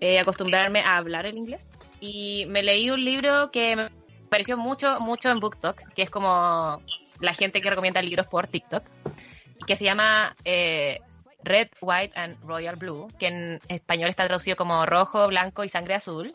[0.02, 1.70] eh, acostumbrarme a hablar el inglés.
[2.02, 3.90] Y me leí un libro que
[4.34, 6.82] pareció mucho, mucho en BookTok, que es como
[7.20, 8.84] la gente que recomienda libros por TikTok,
[9.62, 11.02] y que se llama eh,
[11.44, 15.94] Red, White and Royal Blue, que en español está traducido como rojo, blanco y sangre
[15.94, 16.32] azul,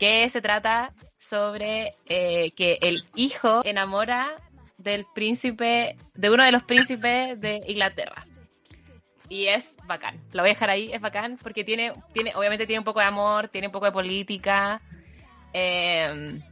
[0.00, 4.34] que se trata sobre que el hijo enamora
[4.76, 8.26] del príncipe, de uno de los príncipes de Inglaterra.
[9.28, 10.20] Y es bacán.
[10.32, 13.06] Lo voy a dejar ahí, es bacán, porque tiene, tiene, obviamente tiene un poco de
[13.06, 14.80] amor, tiene un poco de política,
[15.52, 16.42] em,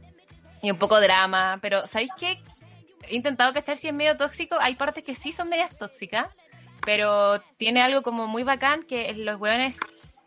[0.61, 2.39] y un poco drama, pero ¿sabéis qué?
[3.03, 6.27] He intentado cachar si es medio tóxico, hay partes que sí son medias tóxicas,
[6.85, 9.79] pero tiene algo como muy bacán que los weones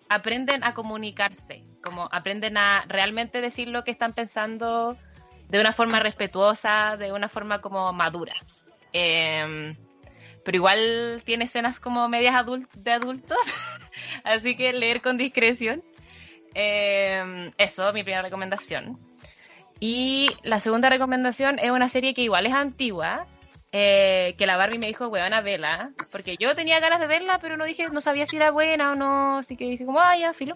[0.09, 4.97] aprenden a comunicarse, como aprenden a realmente decir lo que están pensando
[5.49, 8.35] de una forma respetuosa, de una forma como madura.
[8.93, 9.77] Em,
[10.45, 12.35] pero igual tiene escenas como medias
[12.77, 13.39] de adultos,
[14.25, 15.83] así que leer con discreción.
[16.55, 18.99] Eh, eso, mi primera recomendación.
[19.81, 23.27] Y la segunda recomendación es una serie que igual es antigua,
[23.73, 27.57] eh, que la Barbie me dijo, a vela, porque yo tenía ganas de verla, pero
[27.57, 30.55] no dije, no sabía si era buena o no, así que dije como, ah, filo,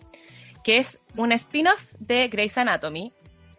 [0.63, 3.13] que es un spin-off de Grey's Anatomy,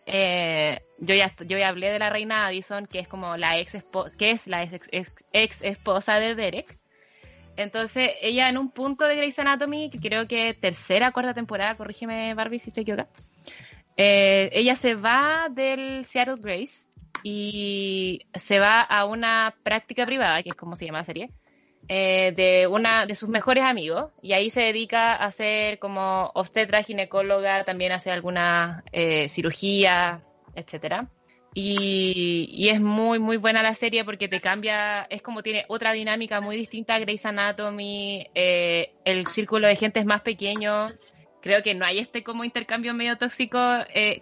[0.05, 3.77] eh, yo ya yo ya hablé de la reina Addison, que es como la ex
[4.17, 4.89] que es la ex,
[5.31, 6.77] ex, esposa de Derek.
[7.57, 12.33] Entonces, ella en un punto de Grey's Anatomy, que creo que tercera, cuarta temporada, corrígeme
[12.33, 13.09] Barbie si estoy equivocada,
[13.97, 16.87] eh, ella se va del Seattle Grace
[17.23, 21.29] y se va a una práctica privada, que es como se llama la serie,
[21.87, 26.81] eh, de una de sus mejores amigos y ahí se dedica a hacer como obstetra,
[26.81, 30.21] ginecóloga, también hace alguna eh, cirugía,
[30.55, 31.09] etcétera.
[31.57, 36.41] Y, es muy, muy buena la serie porque te cambia, es como tiene otra dinámica
[36.41, 40.85] muy distinta a Grey's Anatomy, eh, el círculo de gente es más pequeño,
[41.45, 43.57] creo que no hay este como intercambio medio tóxico.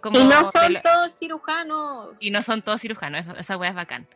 [0.01, 2.09] como y no son todos cirujanos.
[2.19, 4.07] Y no son todos cirujanos, esa wea es bacán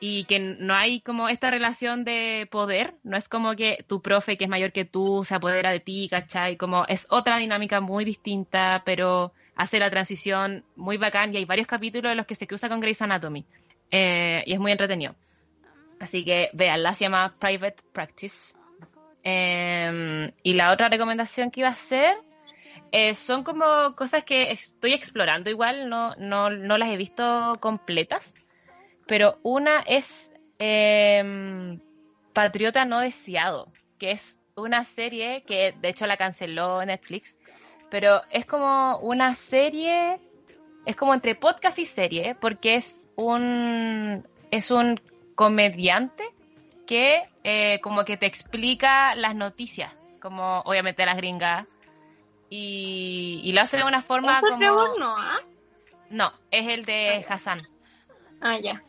[0.00, 4.36] y que no hay como esta relación de poder, no es como que tu profe
[4.36, 6.56] que es mayor que tú se apodera de ti, ¿cachai?
[6.56, 11.66] Como es otra dinámica muy distinta, pero hace la transición muy bacán y hay varios
[11.66, 13.44] capítulos en los que se cruza con Grey's Anatomy
[13.90, 15.16] eh, y es muy entretenido.
[15.98, 18.54] Así que veanla, se llama Private Practice.
[19.24, 22.16] Em, y la otra recomendación que iba a hacer
[22.92, 28.34] eh, son como cosas que estoy explorando igual, no, no, no las he visto completas
[29.08, 31.80] pero una es em,
[32.34, 37.34] Patriota no deseado, que es una serie que de hecho la canceló Netflix,
[37.90, 40.20] pero es como una serie,
[40.84, 45.00] es como entre podcast y serie, porque es un, es un
[45.34, 46.24] comediante
[46.86, 51.66] que eh, como que te explica las noticias, como obviamente las gringas,
[52.50, 54.58] y, y lo hace de una forma ¿Este como...
[54.58, 55.40] Trevor no, ah?
[56.10, 57.60] No, es el de Hassan.
[58.40, 58.82] Ah, ya.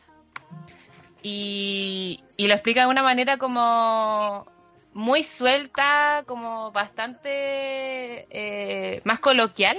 [1.22, 4.46] Y, y lo explica de una manera como
[4.94, 9.78] muy suelta, como bastante eh, más coloquial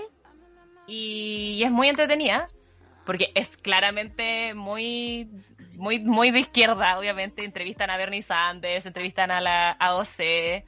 [0.88, 2.48] y, y es muy entretenida
[3.06, 5.28] porque es claramente muy
[5.74, 10.64] muy muy de izquierda, obviamente entrevistan a Bernie Sanders, entrevistan a la AOC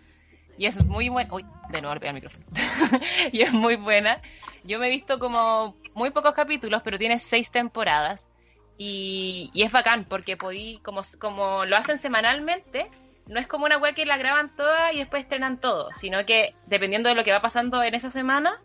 [0.57, 1.33] y es muy buena.
[1.33, 2.45] Uy, de nuevo el micrófono.
[3.31, 4.21] y es muy buena.
[4.63, 8.29] Yo me he visto como muy pocos capítulos, pero tiene seis temporadas.
[8.77, 12.89] Y, y es bacán, porque podí, como, como lo hacen semanalmente,
[13.27, 16.55] no es como una web que la graban toda y después estrenan todo, sino que
[16.65, 18.59] dependiendo de lo que va pasando en esa semana,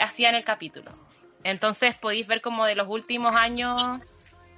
[0.00, 0.92] hacían el capítulo.
[1.44, 3.80] Entonces podéis ver como de los últimos años,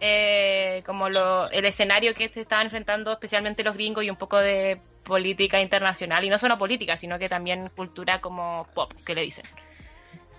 [0.00, 4.38] eh, como lo, el escenario que se estaban enfrentando, especialmente los gringos, y un poco
[4.38, 9.22] de política internacional, y no solo política, sino que también cultura como pop, que le
[9.22, 9.44] dicen.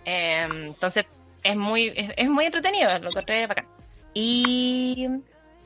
[0.06, 1.06] Eh, entonces
[1.44, 3.68] es muy, es, muy entretenido, lo encontré bacán.
[4.14, 5.08] Y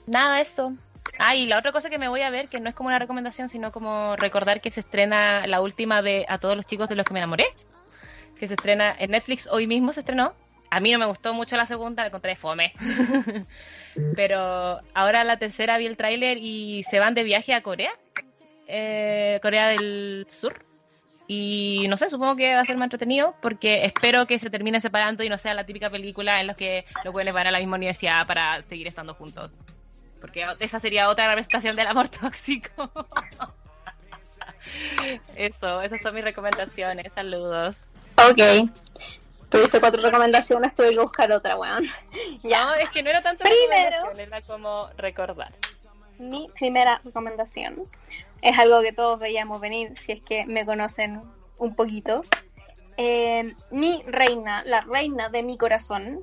[0.06, 0.74] nada, eso.
[1.18, 3.00] Ah, y la otra cosa que me voy a ver, que no es como una
[3.00, 6.96] recomendación, sino como recordar que se estrena la última de A todos los chicos de
[6.96, 7.46] los que me enamoré,
[8.38, 10.34] que se estrena en Netflix, hoy mismo se estrenó.
[10.76, 12.74] A mí no me gustó mucho la segunda, la encontré fome.
[14.18, 17.94] Pero ahora la tercera vi el tráiler y se van de viaje a Corea,
[18.68, 20.66] eh, Corea del Sur.
[21.28, 24.82] Y no sé, supongo que va a ser más entretenido porque espero que se termine
[24.82, 27.60] separando y no sea la típica película en la que los buenos van a la
[27.60, 29.52] misma universidad para seguir estando juntos.
[30.20, 32.92] Porque esa sería otra representación del amor tóxico.
[35.38, 37.14] Eso, esas son mis recomendaciones.
[37.14, 37.86] Saludos.
[38.18, 38.68] Ok.
[39.56, 41.86] Tuviste cuatro recomendaciones, tuve que buscar otra, weón.
[42.44, 42.66] Ya.
[42.66, 45.52] No, es que no era tanto Primero, era como recordar.
[46.20, 47.84] Mi primera recomendación
[48.42, 51.22] es algo que todos veíamos venir, si es que me conocen
[51.58, 52.26] un poquito.
[52.98, 56.20] Eh, mi reina, la reina de mi corazón,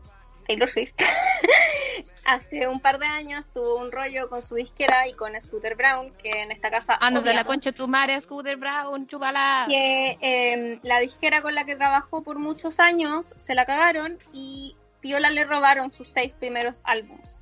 [0.47, 0.95] Taylor Swift,
[2.25, 6.13] hace un par de años tuvo un rollo con su disquera y con Scooter Brown,
[6.23, 6.97] que en esta casa...
[7.01, 9.67] Ah, no, de la concha tu madre, Scooter Brown, chupala.
[9.69, 14.77] Que eh, la disquera con la que trabajó por muchos años se la cagaron y
[15.01, 17.39] Viola le robaron sus seis primeros álbums,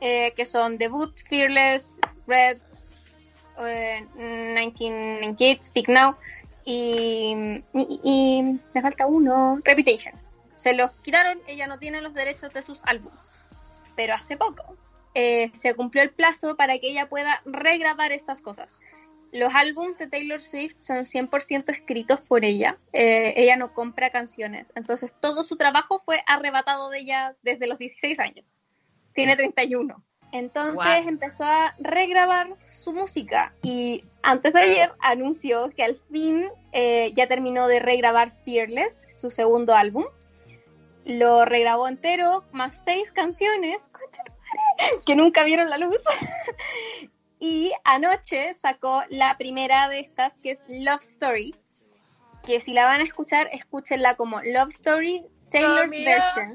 [0.00, 2.58] eh, que son Debut, Fearless, Red,
[3.60, 6.16] eh, 1998, Speak Now
[6.64, 10.23] y, y, y me falta uno, Reputation.
[10.64, 13.14] Se los quitaron, ella no tiene los derechos de sus álbumes
[13.96, 14.76] pero hace poco
[15.14, 18.68] eh, se cumplió el plazo para que ella pueda regrabar estas cosas.
[19.30, 22.76] Los álbumes de Taylor Swift son 100% escritos por ella.
[22.92, 24.72] Eh, ella no compra canciones.
[24.74, 28.44] Entonces todo su trabajo fue arrebatado de ella desde los 16 años.
[29.12, 30.02] Tiene 31.
[30.32, 31.08] Entonces wow.
[31.08, 37.28] empezó a regrabar su música y antes de ayer anunció que al fin eh, ya
[37.28, 40.04] terminó de regrabar Fearless, su segundo álbum
[41.04, 43.82] lo regrabó entero, más seis canciones,
[45.06, 46.02] que nunca vieron la luz.
[47.38, 51.54] y anoche sacó la primera de estas, que es Love Story,
[52.44, 56.46] que si la van a escuchar, escúchenla como Love Story Taylor's version.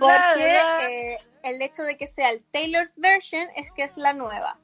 [0.00, 4.58] Porque eh, el hecho de que sea el Taylor's version es que es la nueva.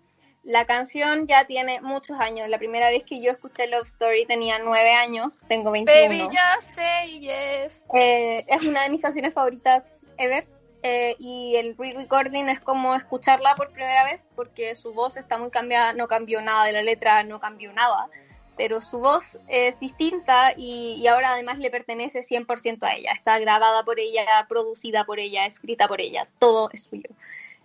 [0.44, 2.48] La canción ya tiene muchos años.
[2.48, 6.00] La primera vez que yo escuché Love Story tenía nueve años, tengo 21.
[6.00, 7.86] Baby, just say yes.
[7.94, 9.84] Eh, es una de mis canciones favoritas
[10.18, 10.46] ever.
[10.84, 15.50] Eh, y el re-recording es como escucharla por primera vez porque su voz está muy
[15.50, 18.08] cambiada, no cambió nada de la letra, no cambió nada,
[18.56, 23.12] pero su voz es distinta y, y ahora además le pertenece 100% a ella.
[23.12, 27.10] Está grabada por ella, producida por ella, escrita por ella, todo es suyo.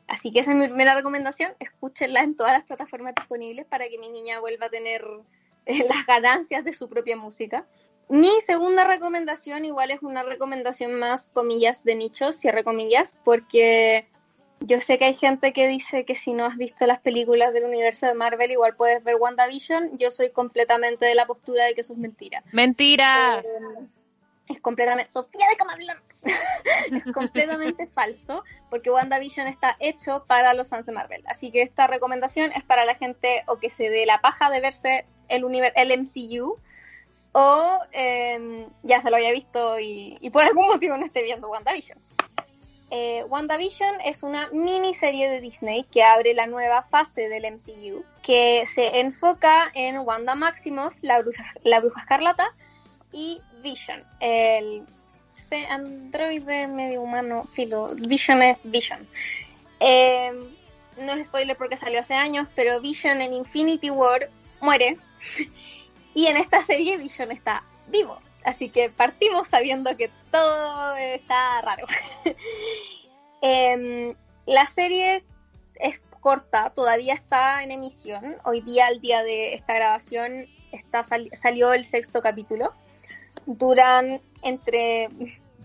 [0.08, 3.98] Así que esa es mi primera recomendación, escúchenla en todas las plataformas disponibles para que
[3.98, 5.06] mi niña vuelva a tener
[5.66, 7.66] eh, las ganancias de su propia música.
[8.10, 14.08] Mi segunda recomendación igual es una recomendación más, comillas, de nicho, cierre comillas, porque
[14.62, 17.66] yo sé que hay gente que dice que si no has visto las películas del
[17.66, 19.98] universo de Marvel, igual puedes ver WandaVision.
[19.98, 22.44] Yo soy completamente de la postura de que eso es mentira.
[22.54, 23.42] ¡Mentira!
[23.44, 23.88] Eh,
[24.48, 25.12] es completamente...
[25.12, 26.02] Sofía, déjame hablar.
[27.06, 31.24] es completamente falso porque WandaVision está hecho para los fans de Marvel.
[31.28, 34.62] Así que esta recomendación es para la gente o que se dé la paja de
[34.62, 35.44] verse el,
[35.76, 36.58] el MCU
[37.34, 41.50] o eh, ya se lo haya visto y, y, por algún motivo no esté viendo
[41.50, 42.00] WandaVision.
[42.90, 48.66] Eh, WandaVision es una miniserie de Disney que abre la nueva fase del MCU que
[48.66, 52.48] se enfoca en Wanda Maximoff, la bruja, la bruja escarlata,
[53.12, 54.84] y Vision, el
[55.70, 59.08] androide medio humano, filo, Vision es Vision.
[59.80, 60.32] Eh,
[60.98, 64.30] no es spoiler porque salió hace años, pero Vision en Infinity War
[64.62, 64.98] muere
[66.14, 68.20] y en esta serie Vision está vivo.
[68.44, 71.86] Así que partimos sabiendo que todo está raro.
[73.40, 74.16] Em,
[74.48, 75.24] la serie
[75.76, 78.36] es corta, todavía está en emisión.
[78.46, 82.74] Hoy día, al día de esta grabación, está salió el sexto capítulo.
[83.46, 85.10] Duran entre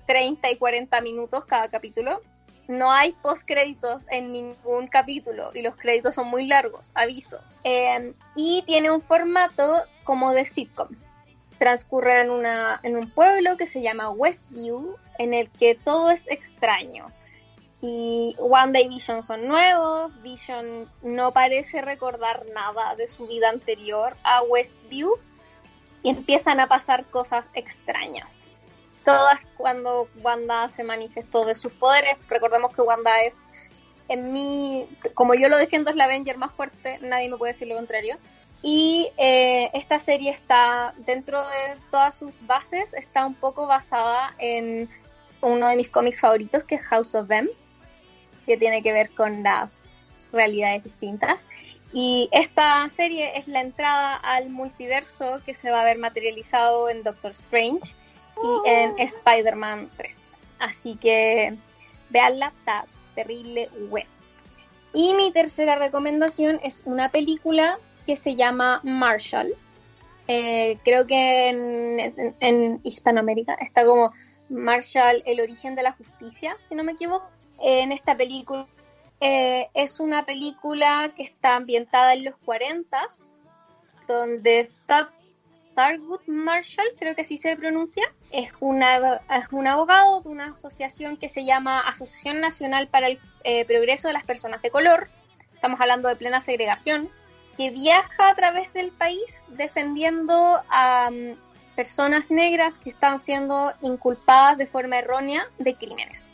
[0.06, 2.20] 30 y 40 minutos cada capítulo.
[2.68, 7.38] No hay postcréditos en ningún capítulo y los créditos son muy largos, aviso.
[7.64, 10.88] Em, y tiene un formato como de sitcom.
[11.58, 16.28] Transcurre en, una, en un pueblo que se llama Westview, en el que todo es
[16.28, 17.12] extraño
[17.82, 24.16] y One Day Vision son nuevos, Vision no parece recordar nada de su vida anterior
[24.22, 25.16] a Westview
[26.02, 28.44] y empiezan a pasar cosas extrañas.
[29.04, 33.36] Todas cuando Wanda se manifestó de sus poderes, recordemos que Wanda es
[34.08, 37.68] en mí, como yo lo defiendo, es la Avenger más fuerte, nadie me puede decir
[37.68, 38.16] lo contrario.
[38.62, 44.88] Y eh, esta serie está, dentro de todas sus bases, está un poco basada en
[45.40, 47.48] uno de mis cómics favoritos, que es House of M
[48.46, 49.70] que tiene que ver con las
[50.32, 51.38] realidades distintas.
[51.92, 57.02] Y esta serie es la entrada al multiverso que se va a ver materializado en
[57.02, 57.94] Doctor Strange
[58.42, 58.96] y en oh.
[58.98, 60.16] Spider-Man 3.
[60.58, 61.54] Así que
[62.08, 64.06] veanla, está terrible web.
[64.94, 69.54] Y mi tercera recomendación es una película que se llama Marshall.
[70.28, 74.12] Eh, creo que en, en Hispanoamérica está como
[74.48, 77.26] Marshall, el origen de la justicia, si no me equivoco
[77.60, 78.66] en esta película.
[79.24, 82.98] Eh, es una película que está ambientada en los 40,
[84.08, 85.12] donde está
[85.70, 88.02] Starwood Marshall, creo que así se pronuncia,
[88.32, 89.20] es, una,
[89.52, 94.14] un abogado de una asociación que se llama Asociación Nacional para el eh, Progreso de
[94.14, 95.06] las Personas de Color,
[95.54, 97.08] estamos hablando de plena segregación,
[97.56, 101.36] que viaja a través del país defendiendo a mm,
[101.76, 106.28] personas negras que están siendo inculpadas de forma errónea de crímenes.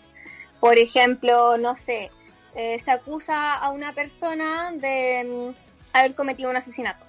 [0.59, 2.11] Por ejemplo, no sé,
[2.59, 7.05] eh, se acusa a una persona de mm, haber cometido un asesinato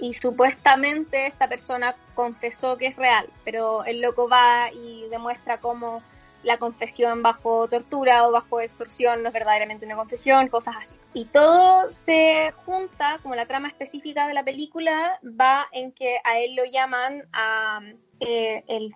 [0.00, 6.02] y supuestamente esta persona confesó que es real, pero el loco va y demuestra cómo
[6.42, 10.96] la confesión bajo tortura o bajo extorsión no es verdaderamente una confesión, cosas así.
[11.14, 16.40] Y todo se junta, como la trama específica de la película va en que a
[16.40, 17.78] él lo llaman a
[18.18, 18.92] eh, el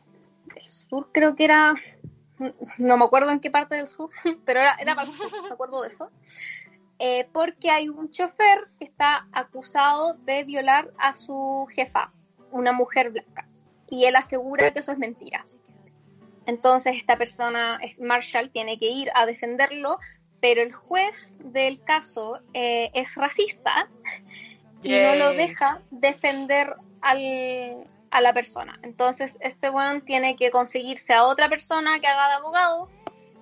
[0.58, 1.76] sur, creo que era
[2.78, 4.10] no me acuerdo en qué parte del sur,
[4.44, 6.10] pero era, era para el sur, me acuerdo de eso,
[6.98, 12.12] eh, porque hay un chofer que está acusado de violar a su jefa,
[12.50, 13.46] una mujer blanca,
[13.88, 15.44] y él asegura que eso es mentira.
[16.46, 19.98] Entonces esta persona, Marshall, tiene que ir a defenderlo,
[20.40, 23.88] pero el juez del caso eh, es racista
[24.82, 28.78] y no lo deja defender al, a la persona.
[28.82, 32.88] Entonces, este weón tiene que conseguirse a otra persona que haga de abogado,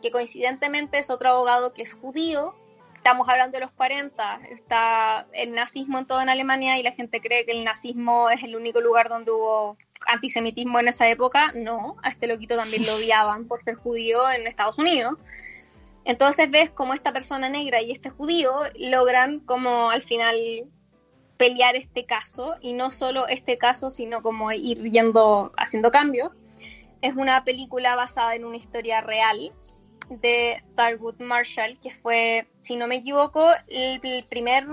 [0.03, 2.55] que coincidentemente es otro abogado que es judío.
[2.97, 7.21] Estamos hablando de los 40, está el nazismo en toda en Alemania y la gente
[7.21, 11.53] cree que el nazismo es el único lugar donde hubo antisemitismo en esa época.
[11.55, 15.19] No, a este loquito también lo odiaban por ser judío en Estados Unidos.
[16.05, 20.37] Entonces ves como esta persona negra y este judío logran como al final
[21.37, 26.31] pelear este caso y no solo este caso, sino como ir yendo haciendo cambios.
[27.03, 29.53] Es una película basada en una historia real
[30.09, 34.65] de Thurgood Marshall, que fue, si no me equivoco, el, primer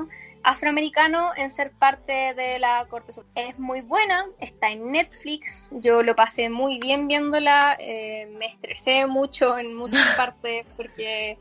[0.43, 3.49] afroamericano en ser parte de la Corte Suprema.
[3.49, 9.05] Es muy buena, está en Netflix, yo lo pasé muy bien viéndola, eh, me estresé
[9.05, 11.37] mucho en muchas partes porque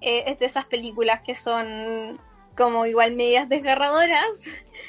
[0.00, 2.18] eh, es de esas películas que son
[2.56, 4.26] como igual medias desgarradoras,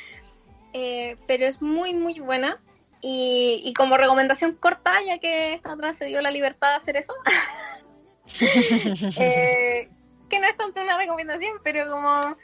[0.74, 2.60] eh, pero es muy, muy buena.
[3.06, 7.14] Y, como recomendación corta, ya que esta otra se dio la libertad de hacer eso,
[9.20, 9.90] eh,
[10.30, 12.38] que no es tanto una recomendación, pero como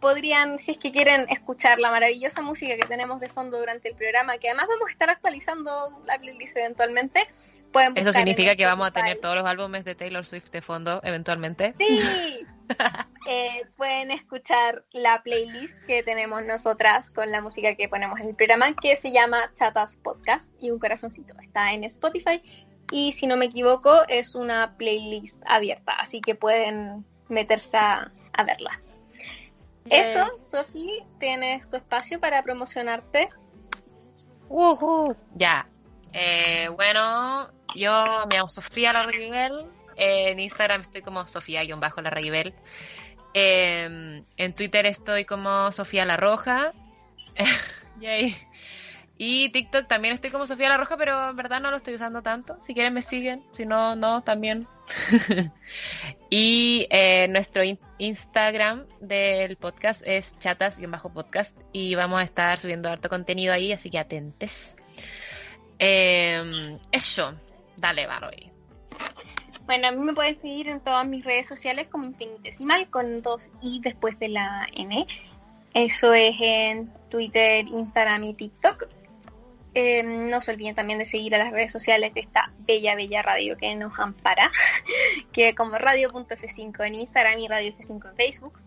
[0.00, 3.94] podrían, si es que quieren escuchar la maravillosa música que tenemos de fondo durante el
[3.94, 7.28] programa, que además vamos a estar actualizando la playlist eventualmente,
[7.94, 11.74] eso significa que vamos a tener todos los álbumes de Taylor Swift de fondo eventualmente.
[11.78, 12.00] Sí.
[13.26, 18.34] Eh, pueden escuchar la playlist que tenemos nosotras con la música que ponemos en el
[18.34, 21.34] programa que se llama Chatas Podcast y un corazoncito.
[21.42, 22.40] Está en Spotify
[22.90, 28.10] y si no me equivoco es una playlist abierta, así que pueden meterse a,
[28.46, 28.80] verla.
[29.90, 33.28] Eso, Sofi, tienes tu espacio para promocionarte.
[34.48, 35.66] Uh Ya,
[36.12, 39.66] Eh, bueno, yo me llamo Sofía Larraguibel.
[39.96, 42.54] en Instagram estoy como Sofía-Larraguibel.
[43.34, 46.72] Eh, en Twitter estoy como Sofía La Roja.
[48.00, 48.36] Yay.
[49.22, 52.22] Y TikTok también estoy como Sofía La Roja, pero en verdad no lo estoy usando
[52.22, 52.58] tanto.
[52.60, 54.66] Si quieren me siguen, si no, no, también.
[56.30, 57.62] y eh, nuestro
[57.98, 63.98] Instagram del podcast es chatas-podcast y vamos a estar subiendo harto contenido ahí, así que
[63.98, 64.74] atentes.
[65.78, 67.34] Eh, eso,
[67.80, 68.50] dale, Barroy.
[69.66, 73.40] Bueno, a mí me pueden seguir en todas mis redes sociales como infinitesimal con dos
[73.62, 75.06] i después de la n.
[75.74, 78.88] Eso es en Twitter, Instagram y TikTok.
[79.74, 83.22] Eh, no se olviden también de seguir a las redes sociales de esta bella, bella
[83.22, 84.50] radio que nos ampara,
[85.32, 88.60] que como radio.f5 en Instagram y radio F5 en Facebook.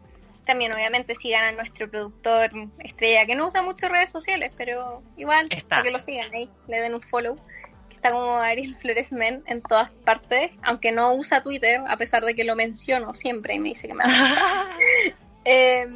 [0.45, 5.49] También obviamente sigan a nuestro productor estrella, que no usa mucho redes sociales, pero igual,
[5.67, 7.37] para que lo sigan ahí, le den un follow.
[8.03, 12.35] Está como Ariel Flores Men en todas partes, aunque no usa Twitter, a pesar de
[12.35, 14.03] que lo menciono siempre y me dice que me
[15.45, 15.87] eh,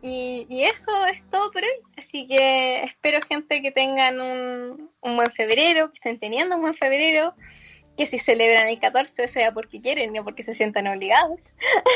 [0.00, 1.82] y, eso es todo por hoy.
[1.98, 7.34] Así que espero, gente, que tengan un, buen febrero, que estén teniendo un buen febrero,
[7.98, 11.40] que si celebran el 14 sea porque quieren, no porque se sientan obligados.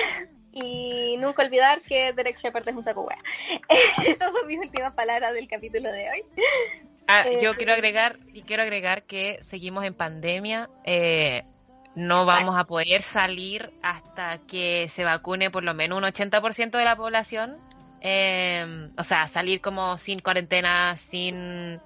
[0.53, 3.18] y nunca olvidar que Derek Shepard es un saco wea.
[4.07, 6.24] Esas son mis últimas palabras del capítulo de hoy.
[7.09, 10.69] Ah, eh, yo quiero agregar, y quiero agregar que seguimos en pandemia.
[10.85, 11.45] Eh,
[11.95, 16.85] no vamos a poder salir hasta que se vacune por lo menos un 80% de
[16.85, 17.59] la población
[18.01, 21.81] eh, o sea, salir como sin cuarentena, sin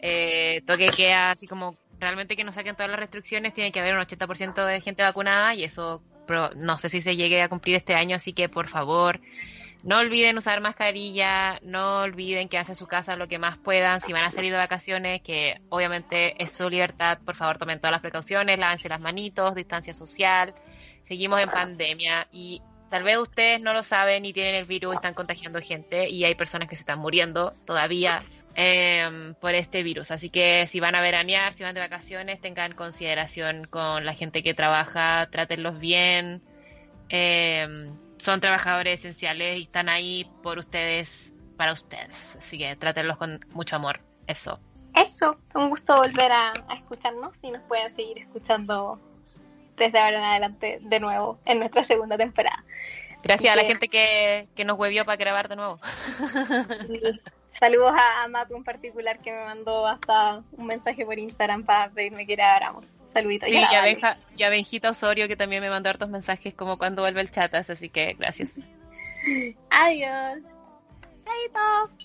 [0.00, 3.94] eh, toque queda, así como realmente que no saquen todas las restricciones, tiene que haber
[3.94, 6.02] un 80% de gente vacunada y eso
[6.56, 9.20] no sé si se llegue a cumplir este año, así que por favor,
[9.84, 14.12] no olviden usar mascarilla, no olviden quedarse en su casa lo que más puedan, si
[14.12, 18.00] van a salir de vacaciones, que obviamente es su libertad, por favor tomen todas las
[18.00, 20.54] precauciones, lávense las manitos, distancia social,
[21.02, 22.62] seguimos en pandemia y
[22.94, 26.36] Tal vez ustedes no lo saben y tienen el virus están contagiando gente y hay
[26.36, 28.22] personas que se están muriendo todavía
[28.54, 30.12] em, por este virus.
[30.12, 34.44] Así que si van a veranear, si van de vacaciones, tengan consideración con la gente
[34.44, 36.40] que trabaja, trátenlos bien.
[37.08, 42.36] Em, son trabajadores esenciales y están ahí por ustedes, para ustedes.
[42.36, 44.00] Así que trátenlos con mucho amor.
[44.26, 44.58] Eso.
[44.94, 49.00] Eso, un gusto volver a, a escucharnos y nos pueden seguir escuchando
[49.76, 52.64] desde ahora en adelante de nuevo en nuestra segunda temporada.
[53.22, 55.80] Gracias a la gente que, que nos huevió para grabar de nuevo.
[57.48, 62.26] Saludos a, Matu en particular que me mandó hasta un mensaje por Instagram para pedirme
[62.26, 62.84] que grabáramos.
[63.14, 63.48] Saluditos.
[63.48, 67.20] Sí, ya, Benja, ya Benjita Osorio que también me mandó hartos mensajes como cuando vuelve
[67.20, 68.60] el chat, así que gracias.
[69.70, 70.42] Adiós.
[71.24, 72.04] Chaito.